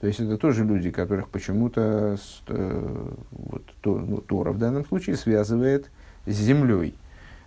То 0.00 0.06
есть 0.06 0.20
это 0.20 0.38
тоже 0.38 0.64
люди, 0.64 0.90
которых 0.90 1.28
почему-то 1.28 2.16
вот, 2.48 3.62
то, 3.82 3.98
ну, 3.98 4.18
Тора 4.18 4.52
в 4.52 4.58
данном 4.58 4.86
случае 4.86 5.16
связывает 5.16 5.90
с 6.26 6.32
землей. 6.32 6.94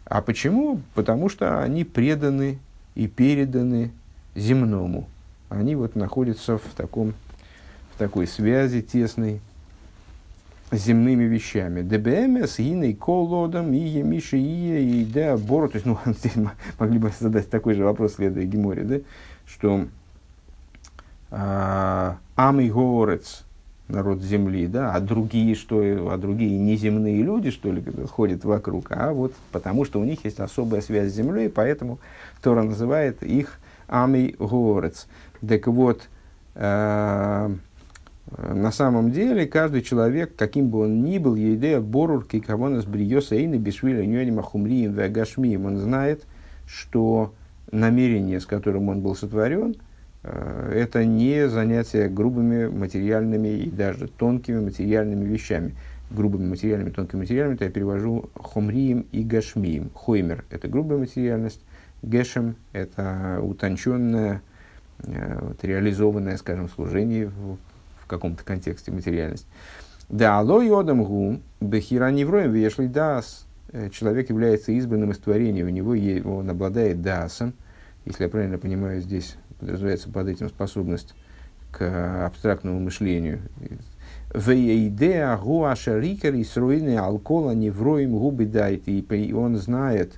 А 0.05 0.21
почему? 0.21 0.81
Потому 0.93 1.29
что 1.29 1.61
они 1.61 1.83
преданы 1.83 2.59
и 2.95 3.07
переданы 3.07 3.91
земному. 4.35 5.07
Они 5.49 5.75
вот 5.75 5.95
находятся 5.95 6.57
в, 6.57 6.73
таком, 6.75 7.13
такой 7.99 8.25
связи 8.25 8.81
тесной 8.81 9.41
с 10.71 10.77
земными 10.77 11.25
вещами. 11.25 11.81
ДБМС, 11.81 12.59
Иной, 12.59 12.93
Колодом, 12.93 13.73
Ие, 13.73 14.03
Миша, 14.03 14.37
Ие, 14.37 15.01
и 15.01 15.05
да, 15.05 15.37
Бору. 15.37 15.67
То 15.67 15.75
есть, 15.75 15.85
ну, 15.85 15.97
здесь 16.05 16.33
могли 16.79 16.97
бы 16.97 17.11
задать 17.19 17.49
такой 17.49 17.75
же 17.75 17.83
вопрос, 17.83 18.15
следуя 18.15 18.45
Геморе, 18.45 18.83
да, 18.83 18.95
что 19.45 19.85
а, 21.29 22.17
Амый 22.35 22.69
Горец, 22.69 23.43
народ 23.87 24.21
земли, 24.21 24.67
да, 24.67 24.93
а 24.93 24.99
другие, 24.99 25.55
что, 25.55 25.81
а 26.11 26.17
другие 26.17 26.57
неземные 26.57 27.21
люди, 27.21 27.51
что 27.51 27.71
ли, 27.71 27.83
ходят 28.07 28.45
вокруг, 28.45 28.91
а 28.91 29.11
вот 29.11 29.33
потому 29.51 29.83
что 29.83 29.99
у 29.99 30.03
них 30.03 30.23
есть 30.23 30.39
особая 30.39 30.81
связь 30.81 31.11
с 31.11 31.15
землей, 31.15 31.49
поэтому 31.49 31.99
Тора 32.41 32.61
называет 32.61 33.23
их 33.23 33.59
Амий 33.87 34.35
Горец. 34.37 35.07
Так 35.45 35.65
вот, 35.67 36.07
э, 36.53 37.55
на 38.37 38.71
самом 38.71 39.11
деле, 39.11 39.47
каждый 39.47 39.81
человек, 39.81 40.35
каким 40.35 40.69
бы 40.69 40.81
он 40.81 41.03
ни 41.03 41.17
был, 41.17 41.35
идея 41.35 41.81
борур 41.81 42.25
кикавонас 42.25 42.85
бриоса 42.85 43.35
и 43.35 43.47
бишвиля 43.47 44.05
ньоним 44.05 44.39
ахумрием 44.39 44.93
вегашмием, 44.93 45.65
он 45.65 45.77
знает, 45.77 46.25
что 46.67 47.33
намерение, 47.71 48.39
с 48.39 48.45
которым 48.45 48.89
он 48.89 49.01
был 49.01 49.15
сотворен, 49.15 49.75
э, 50.23 50.73
это 50.75 51.05
не 51.05 51.49
занятие 51.49 52.07
грубыми 52.07 52.67
материальными 52.67 53.47
и 53.47 53.69
даже 53.69 54.07
тонкими 54.07 54.59
материальными 54.59 55.25
вещами. 55.25 55.75
Грубыми 56.11 56.49
материальными, 56.49 56.91
тонкими 56.91 57.21
материальными, 57.21 57.55
это 57.55 57.65
я 57.65 57.71
перевожу 57.71 58.29
хомрием 58.35 59.05
и 59.11 59.23
гашмием. 59.23 59.89
Хоймер– 59.93 60.43
это 60.49 60.67
грубая 60.67 60.99
материальность, 60.99 61.61
гешем– 62.03 62.55
это 62.73 63.39
утонченная, 63.41 64.41
э, 64.99 65.39
вот, 65.41 65.63
реализованное, 65.63 66.37
скажем, 66.37 66.69
служение 66.69 67.27
в 67.27 67.57
каком-то 68.09 68.43
контексте 68.43 68.91
материальность. 68.91 69.47
Да, 70.09 70.39
алло 70.39 70.61
йодам 70.61 71.03
гу, 71.03 71.39
бехира 71.61 72.11
невроем 72.11 72.51
вешли 72.51 72.87
дас. 72.87 73.45
Э, 73.71 73.89
человек 73.89 74.29
является 74.29 74.71
избранным 74.71 75.11
из 75.11 75.19
творения, 75.19 75.63
у 75.63 75.69
него 75.69 75.93
есть, 75.93 76.25
он 76.25 76.49
обладает 76.49 77.01
дасом. 77.01 77.53
Если 78.05 78.23
я 78.23 78.29
правильно 78.29 78.57
понимаю, 78.57 79.01
здесь 79.01 79.35
подразумевается 79.59 80.09
под 80.09 80.27
этим 80.27 80.49
способность 80.49 81.13
к 81.71 82.25
абстрактному 82.25 82.79
мышлению. 82.79 83.41
Веидеа 84.33 85.37
гуаша 85.37 85.99
рикер 85.99 86.33
и 86.33 86.43
сруины 86.43 86.97
алкола 86.97 87.51
невроем 87.51 88.17
губы 88.17 88.45
дает. 88.45 88.87
И 88.87 89.33
он 89.33 89.57
знает, 89.57 90.15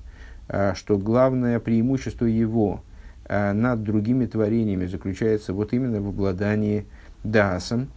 э, 0.48 0.74
что 0.76 0.98
главное 0.98 1.60
преимущество 1.60 2.26
его– 2.26 2.82
Э, 3.34 3.54
над 3.54 3.84
другими 3.84 4.26
творениями 4.26 4.88
заключается 4.88 5.54
вот 5.54 5.72
именно 5.72 6.02
в 6.02 6.10
обладании 6.10 6.86
дасом. 7.24 7.90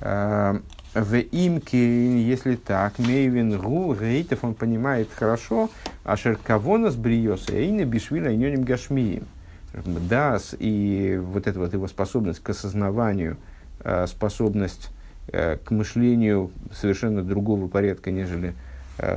Э, 0.00 0.58
в 0.94 1.16
имке, 1.16 2.22
если 2.22 2.56
так, 2.56 2.98
мейвин 2.98 3.58
гу, 3.58 3.94
рейтов 3.94 4.44
он 4.44 4.54
понимает 4.54 5.08
хорошо, 5.14 5.70
а 6.04 6.16
шеркавонас 6.16 6.96
бриоса, 6.96 7.56
и 7.56 7.70
на 7.70 7.84
бишвиля 7.84 8.30
нёним 8.30 8.64
гашмием. 8.64 9.24
Дас 9.72 10.54
и 10.58 11.18
вот 11.22 11.46
эта 11.46 11.58
вот 11.58 11.72
его 11.72 11.88
способность 11.88 12.40
к 12.40 12.50
осознаванию, 12.50 13.38
э, 13.84 14.06
способность 14.06 14.90
к 15.28 15.70
мышлению 15.70 16.50
совершенно 16.72 17.22
другого 17.22 17.68
порядка, 17.68 18.10
нежели 18.10 18.54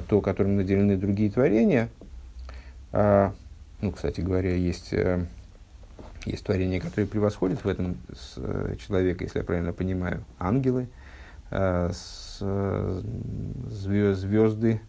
то, 0.08 0.22
которым 0.22 0.56
наделены 0.56 0.98
другие 0.98 1.32
творения. 1.32 1.90
Ну, 2.94 3.92
кстати 3.92 4.22
говоря, 4.22 4.54
есть 4.54 4.94
есть 6.26 6.44
творения, 6.44 6.80
которые 6.80 7.08
превосходят 7.08 7.64
в 7.64 7.68
этом 7.68 7.98
э, 8.38 8.76
человека, 8.86 9.24
если 9.24 9.40
я 9.40 9.46
правильно 9.46 9.74
понимаю, 9.74 10.24
ангелы, 10.40 10.88
э, 11.52 11.92
звезды 13.70 14.82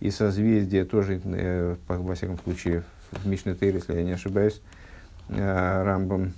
и 0.00 0.10
созвездия 0.10 0.84
тоже, 0.84 1.20
э, 1.24 1.76
во 1.88 2.14
всяком 2.14 2.38
случае, 2.38 2.84
в 3.10 3.26
Мишне 3.26 3.54
Тейр, 3.54 3.74
если 3.76 3.94
я 3.94 4.02
не 4.02 4.12
ошибаюсь, 4.12 4.60
Рамбам 5.28 6.32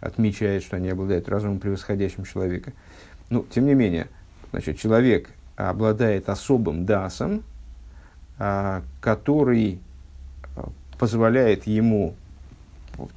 отмечает, 0.00 0.62
что 0.62 0.76
они 0.76 0.88
обладают 0.88 1.28
разумом, 1.28 1.58
превосходящим 1.58 2.24
человека. 2.24 2.72
Ну, 3.28 3.44
тем 3.50 3.66
не 3.66 3.74
менее, 3.74 4.08
значит, 4.50 4.78
человек 4.78 5.28
обладает 5.56 6.28
особым 6.28 6.86
дасом, 6.86 7.42
э, 8.38 8.82
который 9.00 9.80
позволяет 10.98 11.66
ему 11.66 12.14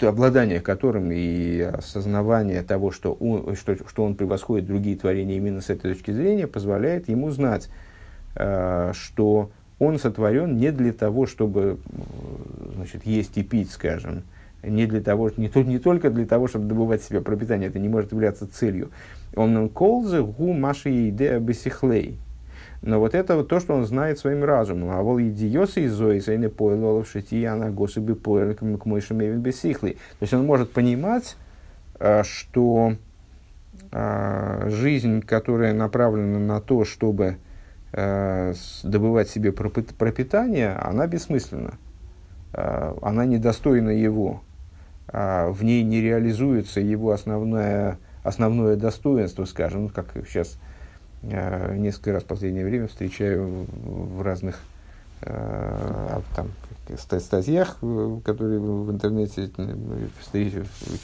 обладание 0.01 0.59
которым 0.59 1.11
и 1.11 1.59
осознавание 1.59 2.61
того, 2.61 2.91
что 2.91 3.13
он, 3.13 3.55
что, 3.55 3.75
что 3.87 4.03
он 4.03 4.15
превосходит 4.15 4.67
другие 4.67 4.97
творения 4.97 5.37
именно 5.37 5.61
с 5.61 5.69
этой 5.69 5.93
точки 5.93 6.11
зрения, 6.11 6.47
позволяет 6.47 7.09
ему 7.09 7.31
знать, 7.31 7.69
э, 8.35 8.91
что 8.93 9.51
он 9.79 9.99
сотворен 9.99 10.57
не 10.57 10.71
для 10.71 10.93
того, 10.93 11.25
чтобы 11.25 11.79
значит, 12.75 13.05
есть 13.05 13.37
и 13.37 13.43
пить, 13.43 13.71
скажем, 13.71 14.23
не, 14.63 14.85
для 14.85 15.01
того, 15.01 15.29
не, 15.35 15.49
то, 15.49 15.61
не 15.61 15.79
только 15.79 16.09
для 16.09 16.25
того, 16.25 16.47
чтобы 16.47 16.65
добывать 16.65 17.03
себе 17.03 17.21
пропитание, 17.21 17.69
это 17.69 17.79
не 17.79 17.89
может 17.89 18.11
являться 18.11 18.47
целью. 18.47 18.91
Он 19.35 19.67
колзе 19.69 20.21
гу 20.21 20.53
маши 20.53 21.09
идея 21.09 21.39
бесихлей. 21.39 22.17
Но 22.83 22.99
вот 22.99 23.15
это 23.15 23.37
вот 23.37 23.47
то, 23.47 23.61
что 23.61 23.73
он 23.73 23.85
знает 23.85 24.19
своим 24.19 24.43
разумом. 24.43 24.91
А 24.91 25.01
вол 25.01 25.17
идиосы 25.21 25.85
из 25.85 26.27
не 26.27 26.49
пойлол 26.49 27.03
в 27.03 27.07
шити, 27.07 27.45
она 27.45 27.69
госуби 27.69 28.13
пойл 28.13 28.53
к 28.55 28.85
мойшим 28.85 29.19
бесихли. 29.39 29.91
То 29.91 30.23
есть 30.23 30.33
он 30.33 30.45
может 30.45 30.73
понимать, 30.73 31.37
э, 31.99 32.23
что 32.23 32.95
э, 33.93 34.69
жизнь, 34.69 35.21
которая 35.21 35.73
направлена 35.73 36.39
на 36.39 36.59
то, 36.59 36.83
чтобы 36.83 37.37
э, 37.93 38.53
добывать 38.83 39.29
себе 39.29 39.53
пропитание, 39.53 40.73
она 40.73 41.07
бессмысленна. 41.07 41.75
Она 42.51 43.25
недостойна 43.25 43.89
его. 43.89 44.43
В 45.07 45.57
ней 45.63 45.83
не 45.83 46.01
реализуется 46.01 46.81
его 46.81 47.11
основное, 47.11 47.97
основное 48.23 48.75
достоинство, 48.75 49.45
скажем, 49.45 49.89
как 49.89 50.13
сейчас 50.27 50.59
несколько 51.23 52.11
раз 52.11 52.23
в 52.23 52.27
последнее 52.27 52.65
время 52.65 52.87
встречаю 52.87 53.65
в 53.71 54.21
разных 54.21 54.59
э, 55.21 56.21
там, 56.35 56.51
статьях, 56.97 57.77
э, 57.81 58.19
которые 58.25 58.59
в 58.59 58.91
интернете 58.91 59.49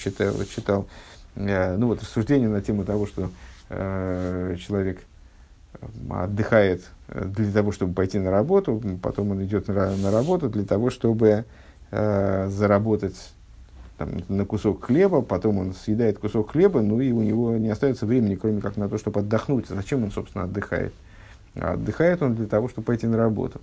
читал, 0.03 0.33
читал. 0.45 0.87
Ну 1.35 1.87
вот 1.87 2.01
рассуждение 2.01 2.49
на 2.49 2.61
тему 2.61 2.83
того, 2.83 3.05
что 3.05 3.29
человек 3.69 5.03
отдыхает 6.09 6.83
для 7.07 7.51
того, 7.53 7.71
чтобы 7.71 7.93
пойти 7.93 8.19
на 8.19 8.29
работу, 8.29 8.81
потом 9.01 9.31
он 9.31 9.43
идет 9.45 9.67
на, 9.67 9.95
на 9.95 10.11
работу 10.11 10.49
для 10.49 10.65
того, 10.65 10.89
чтобы 10.89 11.45
заработать 11.91 13.15
там, 13.99 14.09
на 14.29 14.45
кусок 14.45 14.85
хлеба, 14.85 15.21
потом 15.21 15.57
он 15.57 15.73
съедает 15.73 16.19
кусок 16.19 16.51
хлеба, 16.51 16.81
ну 16.81 17.01
и 17.01 17.11
у 17.11 17.21
него 17.21 17.57
не 17.57 17.69
остается 17.69 18.05
времени, 18.05 18.35
кроме 18.35 18.61
как 18.61 18.77
на 18.77 18.87
то, 18.87 18.97
чтобы 18.97 19.19
отдохнуть. 19.19 19.67
Зачем 19.67 20.05
он, 20.05 20.11
собственно, 20.11 20.45
отдыхает? 20.45 20.93
А 21.55 21.73
отдыхает 21.73 22.21
он 22.21 22.35
для 22.35 22.47
того, 22.47 22.69
чтобы 22.69 22.85
пойти 22.85 23.07
на 23.07 23.17
работу. 23.17 23.59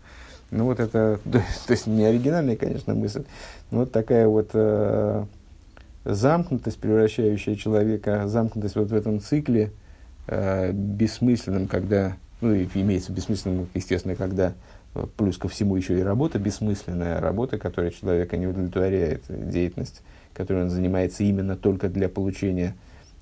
Ну 0.50 0.64
вот 0.64 0.78
это, 0.78 1.18
то, 1.32 1.42
есть 1.70 1.86
не 1.86 2.04
оригинальная, 2.04 2.54
конечно, 2.54 2.94
мысль, 2.94 3.24
но 3.70 3.80
вот 3.80 3.92
такая 3.92 4.28
вот 4.28 4.50
э, 4.52 5.24
замкнутость, 6.04 6.78
превращающая 6.78 7.56
человека, 7.56 8.28
замкнутость 8.28 8.76
вот 8.76 8.90
в 8.90 8.94
этом 8.94 9.20
цикле 9.20 9.72
э, 10.26 10.70
бессмысленным, 10.70 11.66
когда, 11.66 12.18
ну 12.42 12.52
и 12.52 12.68
имеется 12.74 13.10
бессмысленным, 13.10 13.68
естественно, 13.72 14.14
когда 14.14 14.52
э, 14.94 15.06
плюс 15.16 15.38
ко 15.38 15.48
всему 15.48 15.76
еще 15.76 15.98
и 15.98 16.02
работа 16.02 16.38
бессмысленная, 16.38 17.22
работа, 17.22 17.56
которая 17.56 17.90
человека 17.90 18.36
не 18.36 18.46
удовлетворяет, 18.46 19.22
деятельность 19.30 20.02
которой 20.36 20.64
он 20.64 20.70
занимается 20.70 21.24
именно 21.24 21.56
только 21.56 21.88
для 21.88 22.08
получения 22.08 22.76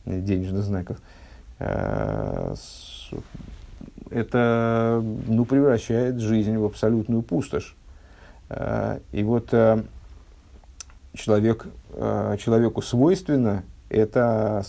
э, 0.05 0.21
денежных 0.21 0.65
знаков, 0.65 0.99
э, 1.61 2.55
это 4.11 5.03
ну, 5.27 5.45
превращает 5.45 6.21
жизнь 6.21 6.57
в 6.57 6.65
абсолютную 6.65 7.23
пустошь. 7.23 7.77
Э, 8.51 8.99
и 9.13 9.23
вот 9.23 9.51
человек, 11.15 11.67
человеку 11.93 12.83
свойственно 12.83 13.63
это, 13.89 14.65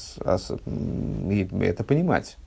это 0.65 1.83
понимать. 1.83 2.37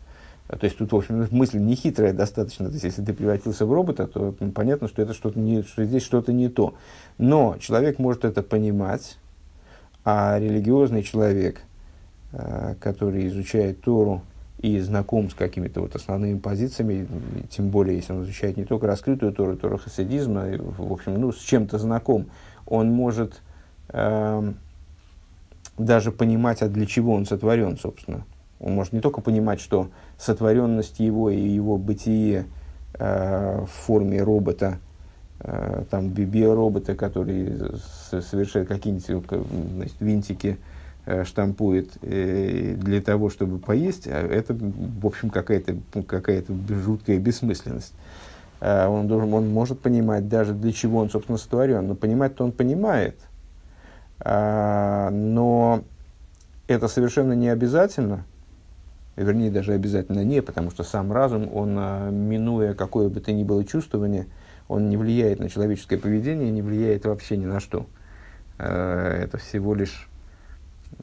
То 0.47 0.65
есть 0.65 0.79
тут, 0.79 0.93
в 0.93 0.97
общем, 0.97 1.27
мысль 1.31 1.59
не 1.59 1.75
хитрая 1.75 2.13
достаточно. 2.13 2.67
То 2.67 2.73
есть, 2.73 2.85
если 2.85 3.05
ты 3.05 3.13
превратился 3.13 3.67
в 3.67 3.73
робота, 3.73 4.07
то 4.07 4.35
понятно, 4.55 4.87
что, 4.89 5.03
это 5.03 5.13
что-то 5.13 5.39
не, 5.39 5.63
что 5.63 5.85
здесь 5.85 6.03
что-то 6.03 6.33
не 6.33 6.49
то. 6.49 6.75
Но 7.19 7.57
человек 7.59 7.99
может 7.99 8.25
это 8.25 8.43
понимать, 8.43 9.19
А 10.05 10.39
религиозный 10.39 11.03
человек, 11.03 11.61
э, 12.33 12.75
который 12.81 13.27
изучает 13.29 13.81
Тору 13.81 14.23
и 14.59 14.79
знаком 14.81 15.31
с 15.31 15.35
какими-то 15.35 15.81
вот 15.81 15.95
основными 15.95 16.39
позициями, 16.39 17.07
тем 17.51 17.69
более, 17.71 17.97
если 17.97 18.13
он 18.13 18.25
изучает 18.25 18.57
не 18.57 18.65
только 18.65 18.87
раскрытую 18.87 19.33
Тору, 19.33 19.57
Тору 19.57 19.79
хасидизма, 19.79 20.47
в 20.59 20.93
общем, 20.93 21.21
ну, 21.21 21.33
с 21.33 21.39
чем-то 21.39 21.79
знаком, 21.79 22.27
он 22.67 22.91
может 22.91 23.41
э, 23.91 24.53
даже 25.79 26.11
понимать, 26.11 26.63
а 26.63 26.69
для 26.69 26.87
чего 26.87 27.15
он 27.15 27.25
сотворен, 27.25 27.79
собственно. 27.79 28.25
Он 28.61 28.75
может 28.75 28.93
не 28.93 29.01
только 29.01 29.21
понимать, 29.21 29.61
что 29.61 29.91
сотворенность 30.19 30.99
его 30.99 31.31
и 31.31 31.41
его 31.41 31.77
бытие 31.77 32.47
э, 32.95 33.65
в 33.65 33.71
форме 33.71 34.23
робота, 34.23 34.79
там 35.91 36.09
биоробота, 36.09 36.95
который 36.95 37.53
совершает 38.11 38.69
какие-нибудь 38.69 39.07
значит, 39.75 39.95
винтики, 40.01 40.59
э, 41.07 41.25
штампует 41.25 41.91
э, 42.03 42.75
для 42.77 43.01
того, 43.01 43.31
чтобы 43.31 43.59
поесть, 43.59 44.09
а 44.09 44.27
это, 44.27 44.55
в 44.55 45.07
общем, 45.07 45.31
какая-то 45.31 45.77
какая 46.07 46.45
жуткая 46.69 47.19
бессмысленность. 47.19 47.95
Э, 48.61 48.89
он, 48.89 49.07
должен, 49.07 49.33
он 49.33 49.49
может 49.49 49.81
понимать 49.81 50.29
даже 50.29 50.55
для 50.55 50.73
чего 50.73 50.99
он, 50.99 51.09
собственно, 51.09 51.39
сотворен, 51.39 51.87
но 51.87 51.95
понимать-то 51.95 52.45
он 52.45 52.53
понимает. 52.53 53.17
Э, 54.21 55.09
но 55.11 55.83
это 56.67 56.89
совершенно 56.89 57.33
не 57.33 57.49
обязательно– 57.49 58.25
вернее, 59.17 59.51
даже 59.51 59.73
обязательно 59.73 60.23
не, 60.25 60.43
потому 60.43 60.71
что 60.71 60.85
сам 60.85 61.13
разум, 61.13 61.49
он, 61.53 61.75
минуя 62.15 62.75
какое 62.75 63.09
бы 63.09 63.21
то 63.21 63.33
ни 63.33 63.43
было 63.43 63.65
чувствование, 63.65 64.27
он 64.69 64.91
не 64.91 64.97
влияет 64.97 65.41
на 65.41 65.49
человеческое 65.49 65.99
поведение, 65.99 66.51
не 66.51 66.63
влияет 66.63 67.07
вообще 67.07 67.37
ни 67.37 67.47
на 67.47 67.59
что. 67.59 67.87
А, 68.59 69.23
это 69.23 69.39
всего 69.39 69.75
лишь, 69.75 70.09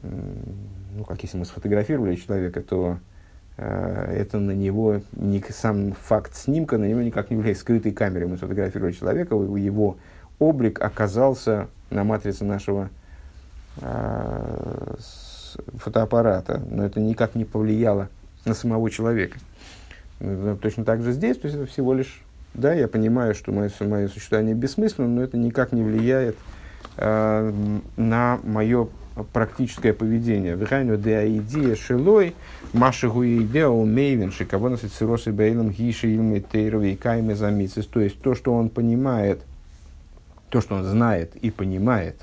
ну, 0.02 1.04
как 1.04 1.22
если 1.22 1.36
мы 1.36 1.44
сфотографировали 1.44 2.16
человека, 2.16 2.62
то 2.62 2.98
а, 3.58 4.12
это 4.12 4.38
на 4.38 4.52
него, 4.52 5.00
не, 5.12 5.44
сам 5.50 5.92
факт 5.92 6.36
снимка 6.36 6.78
на 6.78 6.84
него 6.84 7.02
никак 7.02 7.30
не 7.30 7.36
влияет. 7.36 7.58
Скрытой 7.58 7.92
камерой 7.92 8.28
мы 8.28 8.36
сфотографировали 8.36 8.92
человека, 8.92 9.34
его 9.34 9.96
облик 10.38 10.80
оказался 10.80 11.68
на 11.90 12.04
матрице 12.04 12.44
нашего 12.44 12.88
фотоаппарата, 15.78 16.62
но 16.70 16.84
это 16.84 16.98
никак 16.98 17.34
не 17.34 17.44
повлияло 17.44 18.08
на 18.46 18.54
самого 18.54 18.90
человека. 18.90 19.38
Точно 20.62 20.84
так 20.84 21.02
же 21.02 21.12
здесь, 21.12 21.36
то 21.36 21.46
есть 21.46 21.58
это 21.58 21.66
всего 21.66 21.92
лишь, 21.92 22.22
да, 22.56 22.72
я 22.72 22.88
понимаю, 22.88 23.34
что 23.34 23.52
мое, 23.52 23.70
мое 23.80 24.08
существование 24.08 24.54
бессмысленно, 24.54 25.08
но 25.08 25.22
это 25.22 25.36
никак 25.36 25.72
не 25.72 25.82
влияет 25.82 26.36
э, 26.96 27.52
на 27.96 28.40
мое 28.42 28.88
практическое 29.32 29.92
поведение. 29.92 30.56
Вихайну 30.56 30.96
де 30.96 31.36
идея 31.38 31.76
шелой, 31.76 32.34
маши 32.72 33.08
гуидеа 33.08 33.68
умейвен, 33.68 34.32
шикавона 34.32 34.78
сициросы 34.78 35.32
бейлом 35.32 35.70
гиши 35.70 36.14
илмы 36.14 36.40
тейрови 36.40 36.92
и 36.92 36.96
кайме 36.96 37.34
замицис. 37.34 37.86
То 37.86 38.00
есть 38.00 38.20
то, 38.20 38.34
что 38.34 38.54
он 38.54 38.68
понимает, 38.68 39.40
то, 40.48 40.60
что 40.60 40.76
он 40.76 40.84
знает 40.84 41.36
и 41.36 41.50
понимает, 41.50 42.16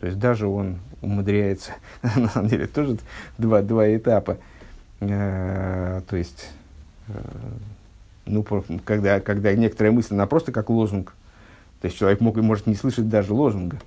то 0.00 0.06
есть 0.06 0.18
даже 0.18 0.46
он 0.46 0.78
умудряется, 1.02 1.72
на 2.02 2.28
самом 2.28 2.48
деле, 2.48 2.66
тоже 2.66 2.98
два, 3.38 3.62
два 3.62 3.94
этапа. 3.94 4.38
Э, 5.00 6.00
то 6.08 6.16
есть, 6.16 6.48
э, 7.08 7.12
ну, 8.26 8.44
когда, 8.84 9.20
когда 9.20 9.54
некоторая 9.54 9.92
мысль, 9.92 10.14
она 10.14 10.26
просто 10.26 10.52
как 10.52 10.70
лозунг. 10.70 11.14
То 11.80 11.86
есть 11.86 11.98
человек 11.98 12.20
мог, 12.20 12.36
может 12.36 12.66
не 12.66 12.74
слышать 12.74 13.08
даже 13.08 13.34
лозунга. 13.34 13.78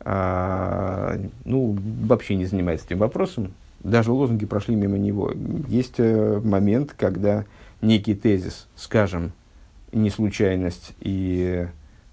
А, 0.00 1.18
ну, 1.44 1.76
вообще 2.02 2.34
не 2.34 2.46
занимается 2.46 2.86
этим 2.86 2.98
вопросом. 2.98 3.52
Даже 3.80 4.12
лозунги 4.12 4.46
прошли 4.46 4.74
мимо 4.74 4.98
него. 4.98 5.32
Есть 5.68 5.94
э, 5.98 6.40
момент, 6.42 6.94
когда 6.96 7.44
некий 7.80 8.14
тезис, 8.14 8.66
скажем, 8.74 9.32
не 9.92 10.10
случайность 10.10 10.94
и 11.00 11.68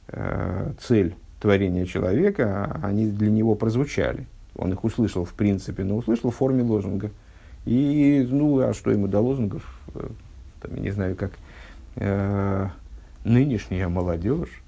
э, 0.07 0.71
цель 0.81 1.15
творения 1.39 1.85
человека, 1.85 2.79
они 2.83 3.07
для 3.07 3.31
него 3.31 3.55
прозвучали. 3.55 4.27
Он 4.55 4.71
их 4.71 4.83
услышал 4.83 5.25
в 5.25 5.33
принципе, 5.33 5.83
но 5.83 5.97
услышал 5.97 6.31
в 6.31 6.35
форме 6.35 6.63
лозунга. 6.63 7.11
И, 7.65 8.27
ну, 8.29 8.59
а 8.59 8.73
что 8.73 8.91
ему 8.91 9.07
до 9.07 9.19
лозунгов? 9.19 9.63
Там, 10.63 10.75
я 10.75 10.81
не 10.81 10.91
знаю, 10.91 11.15
как 11.15 11.31
э, 11.95 12.67
нынешняя 13.23 13.87
молодежь, 13.89 14.63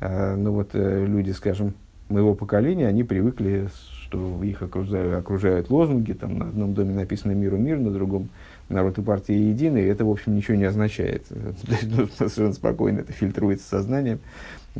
э, 0.00 0.34
ну 0.34 0.52
вот 0.52 0.70
э, 0.72 1.06
люди, 1.06 1.30
скажем, 1.30 1.74
моего 2.08 2.34
поколения, 2.34 2.88
они 2.88 3.04
привыкли, 3.04 3.68
что 4.02 4.42
их 4.42 4.62
окружают, 4.62 5.14
окружают 5.14 5.70
лозунги, 5.70 6.12
там 6.12 6.38
на 6.38 6.48
одном 6.48 6.74
доме 6.74 6.94
написано 6.94 7.32
«Миру 7.32 7.56
мир», 7.56 7.78
на 7.78 7.90
другом 7.90 8.28
«Народ 8.68 8.98
и 8.98 9.02
партия 9.02 9.48
едины», 9.48 9.78
и 9.78 9.86
это, 9.86 10.04
в 10.04 10.10
общем, 10.10 10.34
ничего 10.34 10.56
не 10.56 10.64
означает. 10.64 11.26
Ну, 11.82 12.08
совершенно 12.16 12.52
спокойно 12.52 13.00
это 13.00 13.12
фильтруется 13.12 13.68
сознанием 13.68 14.18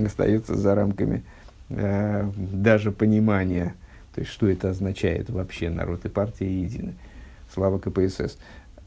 остается 0.05 0.55
за 0.55 0.75
рамками 0.75 1.25
э, 1.71 2.31
даже 2.37 2.92
понимания, 2.92 3.75
то 4.14 4.21
есть 4.21 4.31
что 4.31 4.49
это 4.49 4.71
означает 4.71 5.31
вообще 5.31 5.71
народ 5.71 6.05
и 6.05 6.09
партия 6.09 6.49
едины. 6.49 6.95
Слава 7.53 7.79
КПСС. 7.79 8.38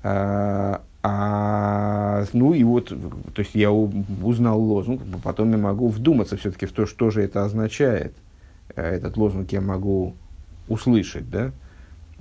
А, 0.04 0.82
а, 1.02 2.26
ну 2.34 2.54
и 2.54 2.64
вот, 2.64 2.90
то 2.90 3.40
есть 3.40 3.56
я 3.56 3.72
узнал 3.72 4.60
лозунг, 4.60 5.02
потом 5.24 5.52
я 5.52 5.58
могу 5.58 5.88
вдуматься 5.88 6.36
все-таки 6.38 6.66
в 6.66 6.72
то, 6.72 6.86
что 6.86 7.10
же 7.10 7.22
это 7.22 7.46
означает. 7.46 8.14
Э, 8.76 8.96
этот 8.96 9.16
лозунг 9.18 9.52
я 9.52 9.62
могу 9.62 10.14
услышать, 10.68 11.30
да? 11.30 11.52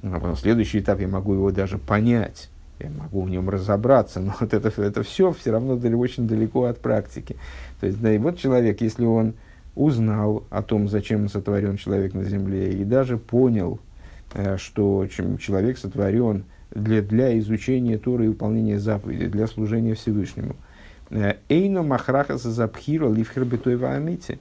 А 0.03 0.21
потом 0.21 0.37
следующий 0.37 0.79
этап 0.79 1.01
я 1.01 1.09
могу 1.09 1.35
его 1.35 1.51
даже 1.51 1.79
понять 1.79 2.49
я 2.81 2.91
могу 2.91 3.23
в 3.23 3.31
нем 3.31 3.49
разобраться, 3.51 4.21
но 4.21 4.35
вот 4.41 4.55
это, 4.55 4.69
это 4.81 5.03
все 5.03 5.33
все 5.33 5.51
равно 5.51 5.75
очень 5.99 6.27
далеко 6.27 6.65
от 6.65 6.79
практики. 6.79 7.37
То 7.81 7.87
есть, 7.87 8.01
да, 8.01 8.13
и 8.13 8.19
вот 8.19 8.39
человек, 8.39 8.81
если 8.81 9.05
он 9.05 9.35
узнал 9.75 10.45
о 10.51 10.63
том, 10.63 10.89
зачем 10.89 11.29
сотворен 11.29 11.77
человек 11.77 12.15
на 12.15 12.25
земле, 12.25 12.73
и 12.73 12.85
даже 12.85 13.17
понял, 13.17 13.79
э, 14.35 14.57
что 14.57 15.07
чем 15.07 15.39
человек 15.39 15.79
сотворен 15.79 16.45
для, 16.71 17.03
для 17.03 17.39
изучения 17.39 17.99
Торы 17.99 18.27
и 18.27 18.29
выполнения 18.29 18.79
заповедей, 18.79 19.29
для 19.29 19.47
служения 19.47 19.95
Всевышнему. 19.95 20.57
Э, 21.11 21.35
Эйно 21.49 21.83
махраха 21.83 22.37
запхира 22.37 23.09
ливхербетуева 23.09 23.93
амити. 23.93 24.39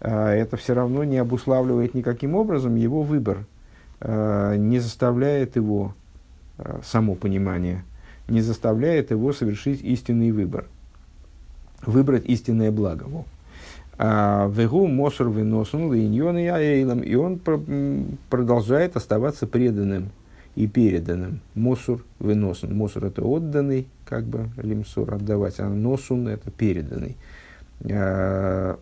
Э, 0.00 0.30
это 0.30 0.56
все 0.56 0.74
равно 0.74 1.04
не 1.04 1.18
обуславливает 1.18 1.94
никаким 1.94 2.34
образом 2.34 2.76
его 2.76 3.02
выбор, 3.02 3.44
не 4.00 4.78
заставляет 4.78 5.56
его 5.56 5.92
Э, 6.58 6.80
само 6.82 7.14
понимание, 7.14 7.84
не 8.28 8.40
заставляет 8.40 9.12
его 9.12 9.32
совершить 9.32 9.80
истинный 9.80 10.32
выбор. 10.32 10.66
Выбрать 11.86 12.26
истинное 12.26 12.72
благо. 12.72 13.06
А, 13.96 14.50
Вегу 14.50 14.88
Мосор 14.88 15.28
выносун 15.28 15.92
линьон 15.92 16.36
и 16.36 16.46
аэйлом. 16.46 17.00
И 17.00 17.14
он 17.14 17.40
продолжает 18.28 18.96
оставаться 18.96 19.46
преданным 19.46 20.10
и 20.58 20.66
переданным. 20.66 21.40
Мосур 21.54 22.04
выносун. 22.18 22.74
Мосур 22.74 23.04
это 23.04 23.22
отданный, 23.22 23.86
как 24.04 24.24
бы 24.24 24.50
лимсур 24.56 25.14
отдавать, 25.14 25.60
а 25.60 25.68
носун 25.68 26.26
это 26.26 26.50
переданный. 26.50 27.16
А, 27.88 28.76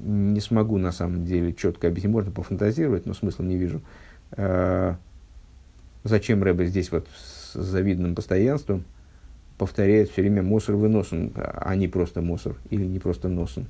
не 0.00 0.40
смогу 0.40 0.76
на 0.76 0.90
самом 0.90 1.24
деле 1.24 1.54
четко 1.54 1.86
объяснить, 1.86 2.12
можно 2.12 2.32
пофантазировать, 2.32 3.06
но 3.06 3.14
смысла 3.14 3.44
не 3.44 3.56
вижу. 3.56 3.80
А, 4.32 4.96
зачем 6.02 6.42
Рэбе 6.42 6.66
здесь 6.66 6.90
вот 6.90 7.06
с 7.16 7.54
завидным 7.54 8.16
постоянством 8.16 8.82
повторяет 9.56 10.10
все 10.10 10.22
время 10.22 10.42
мусор 10.42 10.74
выносом, 10.74 11.32
а 11.36 11.76
не 11.76 11.86
просто 11.86 12.22
мусор 12.22 12.56
или 12.70 12.84
не 12.84 12.98
просто 12.98 13.28
носом. 13.28 13.68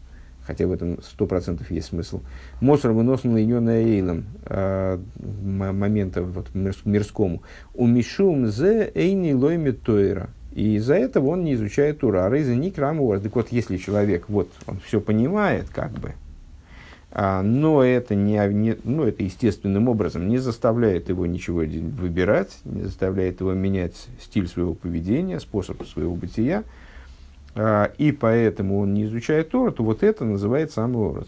Хотя 0.48 0.66
в 0.66 0.72
этом 0.72 1.02
сто 1.02 1.26
процентов 1.26 1.70
есть 1.70 1.88
смысл. 1.88 2.22
Мусор 2.62 2.92
выносом 2.92 3.36
линьона 3.36 3.82
эйлом 3.82 4.24
э, 4.46 4.98
момента 5.20 6.22
вот, 6.22 6.46
мирскому. 6.54 7.42
У 7.74 7.86
мишум 7.86 8.46
зе 8.46 8.90
эйни 8.94 9.34
лойми 9.34 9.72
тойра. 9.72 10.30
И 10.52 10.76
из-за 10.76 10.94
этого 10.94 11.28
он 11.28 11.44
не 11.44 11.52
изучает 11.52 12.00
Тура. 12.00 12.30
Рейза 12.30 12.54
не 12.54 12.70
Так 12.70 13.36
вот, 13.36 13.52
если 13.52 13.76
человек 13.76 14.24
вот, 14.28 14.48
он 14.66 14.80
все 14.80 15.02
понимает, 15.02 15.66
как 15.68 15.92
бы, 15.92 16.14
а, 17.12 17.42
но 17.42 17.84
это, 17.84 18.14
не, 18.14 18.38
не, 18.54 18.76
ну, 18.84 19.04
это 19.04 19.22
естественным 19.22 19.88
образом 19.88 20.28
не 20.28 20.38
заставляет 20.38 21.10
его 21.10 21.26
ничего 21.26 21.58
выбирать, 21.58 22.58
не 22.64 22.84
заставляет 22.84 23.40
его 23.40 23.52
менять 23.52 24.08
стиль 24.18 24.48
своего 24.48 24.72
поведения, 24.72 25.40
способ 25.40 25.86
своего 25.86 26.14
бытия, 26.14 26.64
и 27.56 28.12
поэтому 28.12 28.80
он 28.80 28.94
не 28.94 29.04
изучает 29.04 29.50
Тору, 29.50 29.72
то 29.72 29.82
вот 29.82 30.02
это 30.02 30.24
называется 30.24 30.76
самый 30.76 30.98
образ. 30.98 31.26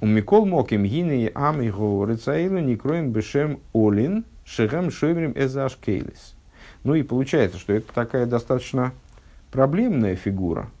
У 0.00 0.06
Микол 0.06 0.46
Моким 0.46 0.84
Гиней 0.84 1.28
Амигу 1.28 2.04
Рецаилу 2.06 2.58
Никроем 2.58 3.12
Бешем 3.12 3.60
Олин 3.74 4.24
Шехам 4.44 4.90
Шоймрим 4.90 5.32
Эзаш 5.36 5.76
Кейлис. 5.76 6.34
Ну 6.82 6.94
и 6.94 7.02
получается, 7.02 7.58
что 7.58 7.72
это 7.72 7.92
такая 7.92 8.26
достаточно 8.26 8.92
проблемная 9.50 10.16
фигура– 10.16 10.68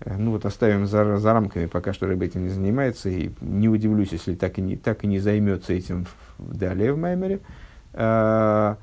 Э, 0.00 0.16
ну 0.16 0.32
вот 0.32 0.44
оставим 0.44 0.86
за, 0.86 1.16
за 1.16 1.32
рамками, 1.32 1.66
пока 1.66 1.92
что 1.92 2.06
рыба 2.06 2.24
этим 2.24 2.44
не 2.44 2.50
занимается, 2.50 3.08
и 3.08 3.30
не 3.40 3.68
удивлюсь, 3.68 4.12
если 4.12 4.34
так 4.34 4.58
и 4.58 4.62
не, 4.62 4.76
так 4.76 5.04
и 5.04 5.06
не 5.06 5.18
займется 5.18 5.72
этим 5.72 6.06
далее 6.38 6.92
в 6.92 6.98
Маймере. 6.98 7.40
Э, 7.94 8.76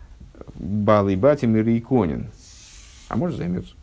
Бал 0.56 1.10
и 1.10 1.16
Батим 1.16 1.56
и 1.56 1.62
Рейконин. 1.62 2.30
А 3.08 3.16
может 3.16 3.38
займется. 3.38 3.76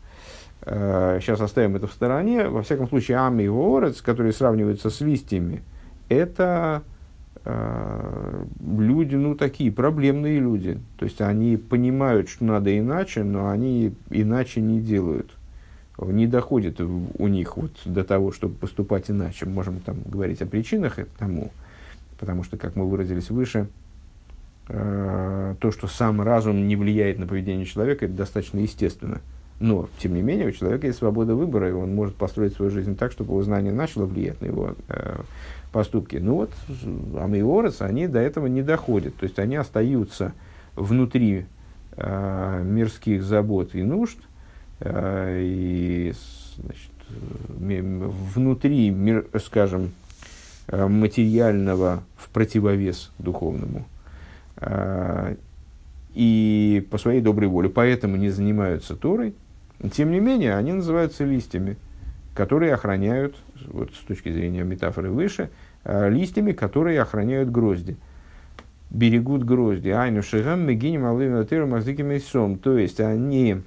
Сейчас 0.65 1.41
оставим 1.41 1.75
это 1.75 1.87
в 1.87 1.91
стороне. 1.91 2.47
Во 2.47 2.61
всяком 2.61 2.87
случае, 2.87 3.17
Ам 3.17 3.39
и 3.39 3.47
Орец, 3.47 4.01
которые 4.01 4.31
сравниваются 4.31 4.89
с 4.89 5.01
листьями, 5.01 5.61
это 6.07 6.83
э, 7.43 8.45
люди, 8.77 9.15
ну, 9.15 9.35
такие 9.35 9.71
проблемные 9.71 10.39
люди. 10.39 10.79
То 10.97 11.05
есть 11.05 11.19
они 11.21 11.57
понимают, 11.57 12.29
что 12.29 12.45
надо 12.45 12.77
иначе, 12.77 13.23
но 13.23 13.49
они 13.49 13.93
иначе 14.09 14.61
не 14.61 14.79
делают. 14.79 15.31
Не 15.97 16.27
доходит 16.27 16.79
у 16.81 17.27
них 17.27 17.57
вот 17.57 17.71
до 17.85 18.03
того, 18.03 18.31
чтобы 18.31 18.55
поступать 18.55 19.11
иначе. 19.11 19.45
Можем 19.45 19.79
там 19.79 19.97
говорить 20.05 20.41
о 20.41 20.45
причинах 20.45 20.97
тому, 21.19 21.51
потому 22.19 22.43
что, 22.43 22.57
как 22.57 22.75
мы 22.75 22.89
выразились 22.89 23.29
выше, 23.29 23.67
э, 24.69 25.55
то, 25.59 25.71
что 25.71 25.87
сам 25.87 26.21
разум 26.21 26.67
не 26.67 26.75
влияет 26.75 27.19
на 27.19 27.27
поведение 27.27 27.65
человека, 27.65 28.05
это 28.05 28.15
достаточно 28.15 28.59
естественно. 28.59 29.21
Но, 29.59 29.87
тем 29.99 30.13
не 30.13 30.21
менее, 30.21 30.47
у 30.47 30.51
человека 30.51 30.87
есть 30.87 30.99
свобода 30.99 31.35
выбора, 31.35 31.69
и 31.69 31.73
он 31.73 31.95
может 31.95 32.15
построить 32.15 32.53
свою 32.53 32.71
жизнь 32.71 32.97
так, 32.97 33.11
чтобы 33.11 33.31
его 33.31 33.43
знание 33.43 33.71
начало 33.71 34.05
влиять 34.05 34.41
на 34.41 34.45
его 34.45 34.75
э, 34.89 35.21
поступки. 35.71 36.17
Ну 36.17 36.35
вот, 36.35 36.51
амиорец, 37.17 37.81
они 37.81 38.07
до 38.07 38.19
этого 38.19 38.47
не 38.47 38.61
доходят. 38.61 39.15
То 39.15 39.25
есть 39.25 39.39
они 39.39 39.55
остаются 39.55 40.33
внутри 40.75 41.45
э, 41.95 42.63
мирских 42.63 43.23
забот 43.23 43.75
и 43.75 43.83
нужд, 43.83 44.17
э, 44.79 45.39
и 45.41 46.13
значит, 46.57 46.91
внутри, 48.35 48.89
мир, 48.89 49.25
скажем, 49.43 49.91
э, 50.67 50.87
материального 50.87 52.03
в 52.15 52.29
противовес 52.29 53.11
духовному. 53.19 53.85
Э, 54.57 55.35
и 56.13 56.87
по 56.91 56.97
своей 56.97 57.21
доброй 57.21 57.49
воле, 57.49 57.69
поэтому 57.69 58.17
не 58.17 58.29
занимаются 58.29 58.95
Торой. 58.95 59.33
Тем 59.91 60.11
не 60.11 60.19
менее, 60.19 60.55
они 60.55 60.73
называются 60.73 61.25
листьями, 61.25 61.77
которые 62.33 62.73
охраняют, 62.73 63.35
вот 63.67 63.93
с 63.93 63.99
точки 63.99 64.31
зрения 64.31 64.63
метафоры 64.63 65.09
выше, 65.09 65.49
Э, 65.85 66.09
листьями, 66.09 66.53
которые 66.53 67.01
охраняют 67.01 67.51
грозди. 67.51 67.97
Берегут 68.89 69.43
грозди. 69.43 69.89
Айну 69.89 70.21
шигам 70.21 70.61
мегиним 70.61 71.05
алым 71.05 71.69
маздиким 71.69 72.19
сом. 72.21 72.57
То 72.57 72.77
есть 72.77 72.99
они 73.01 73.61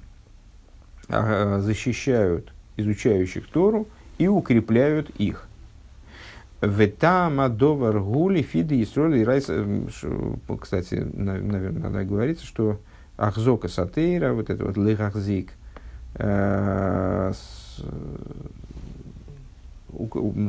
а, 1.09 1.59
защищают 1.59 2.53
изучающих 2.77 3.47
Тору 3.47 3.87
и 4.17 4.27
укрепляют 4.27 5.09
их. 5.17 5.47
Ветама 6.61 7.49
довар 7.49 7.99
гули 7.99 8.41
фиды 8.41 8.81
и 8.81 9.23
райс. 9.23 9.47
Кстати, 10.59 10.95
наверное, 10.95 11.71
надо 11.71 12.03
говорить, 12.03 12.41
что 12.41 12.79
ахзока 13.15 13.67
сатейра, 13.67 14.33
вот 14.33 14.49
это 14.49 14.65
вот 14.65 14.75
лехахзик, 14.77 15.51
ну, 15.51 15.56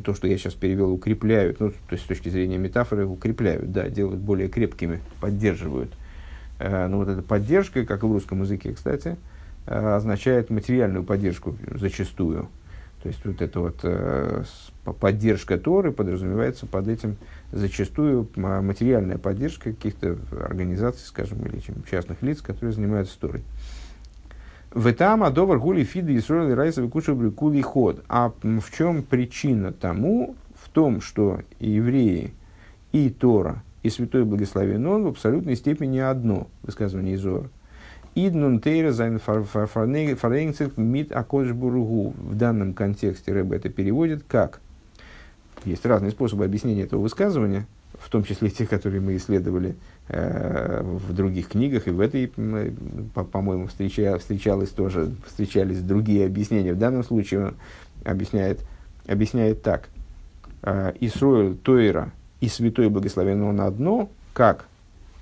то, 0.04 0.14
что 0.14 0.26
я 0.26 0.36
сейчас 0.38 0.54
перевел, 0.54 0.92
укрепляют, 0.92 1.60
ну, 1.60 1.70
то 1.70 1.92
есть 1.92 2.04
с 2.04 2.06
точки 2.06 2.28
зрения 2.28 2.58
метафоры, 2.58 3.06
укрепляют, 3.06 3.72
да, 3.72 3.88
делают 3.88 4.20
более 4.20 4.48
крепкими, 4.48 5.00
поддерживают. 5.20 5.92
Э, 6.58 6.86
но 6.88 6.98
вот 6.98 7.08
эта 7.08 7.22
поддержка, 7.22 7.84
как 7.84 8.02
и 8.02 8.06
в 8.06 8.12
русском 8.12 8.42
языке, 8.42 8.72
кстати, 8.72 9.16
э, 9.66 9.94
означает 9.94 10.50
материальную 10.50 11.04
поддержку 11.04 11.56
зачастую. 11.74 12.48
То 13.02 13.08
есть 13.08 13.24
вот 13.24 13.40
эта 13.40 13.60
вот 13.60 13.78
э, 13.84 14.42
поддержка 15.00 15.56
Торы 15.56 15.92
подразумевается 15.92 16.66
под 16.66 16.88
этим 16.88 17.16
зачастую 17.52 18.28
материальная 18.34 19.18
поддержка 19.18 19.70
каких-то 19.70 20.18
организаций, 20.44 21.06
скажем, 21.06 21.46
или 21.46 21.62
частных 21.88 22.22
лиц, 22.22 22.42
которые 22.42 22.72
занимаются 22.72 23.18
Торой. 23.20 23.42
В 24.70 24.92
там 24.92 25.22
адовар 25.24 25.58
гули 25.58 25.82
фиды 25.82 26.12
и 26.14 26.20
сроли 26.20 26.52
райса 26.52 26.82
выкушивали 26.82 27.30
кули 27.30 27.62
ход. 27.62 28.04
А 28.08 28.32
в 28.42 28.76
чем 28.76 29.02
причина 29.02 29.72
тому? 29.72 30.34
В 30.54 30.68
том, 30.68 31.00
что 31.00 31.40
евреи 31.58 32.34
и 32.92 33.08
Тора, 33.08 33.62
и 33.82 33.90
Святой 33.90 34.24
Благословен 34.24 34.86
Он 34.86 35.04
в 35.04 35.08
абсолютной 35.08 35.56
степени 35.56 35.98
одно, 35.98 36.48
высказывание 36.62 37.14
из 37.14 37.23
Зоара. 37.23 37.48
אידן 38.14 38.60
און 38.60 38.74
תורה 38.74 38.92
זיינען 38.92 39.18
פאראייניקט 39.18 40.76
מיט 40.76 41.12
הקב"ה. 41.12 42.14
В 42.18 42.34
данном 42.36 42.74
контексте 42.74 43.32
Рэбе 43.32 43.56
это 43.56 43.68
переводит 43.70 44.24
как? 44.26 44.60
Есть 45.64 45.86
разные 45.86 46.10
способы 46.10 46.44
объяснения 46.44 46.82
этого 46.82 47.00
высказывания, 47.00 47.66
в 47.98 48.10
том 48.10 48.24
числе 48.24 48.50
те, 48.50 48.66
которые 48.66 49.00
мы 49.00 49.16
исследовали 49.16 49.76
в 50.08 51.12
других 51.12 51.48
книгах, 51.48 51.86
и 51.86 51.90
в 51.90 52.00
этой, 52.00 52.28
по-моему, 52.28 53.66
встреча, 53.66 54.18
встречалось 54.18 54.70
тоже, 54.70 55.12
встречались 55.26 55.82
другие 55.82 56.24
объяснения. 56.24 56.72
В 56.72 56.78
данном 56.78 57.04
случае 57.04 57.46
он 57.46 57.54
объясняет, 58.04 58.60
объясняет 59.06 59.62
так. 59.62 59.88
«Э, 60.62 60.92
Исроил 61.00 61.56
Тойра 61.56 62.10
и 62.40 62.48
Святой 62.48 62.88
Благословен 62.88 63.42
он 63.42 63.60
одно, 63.60 64.10
как, 64.32 64.66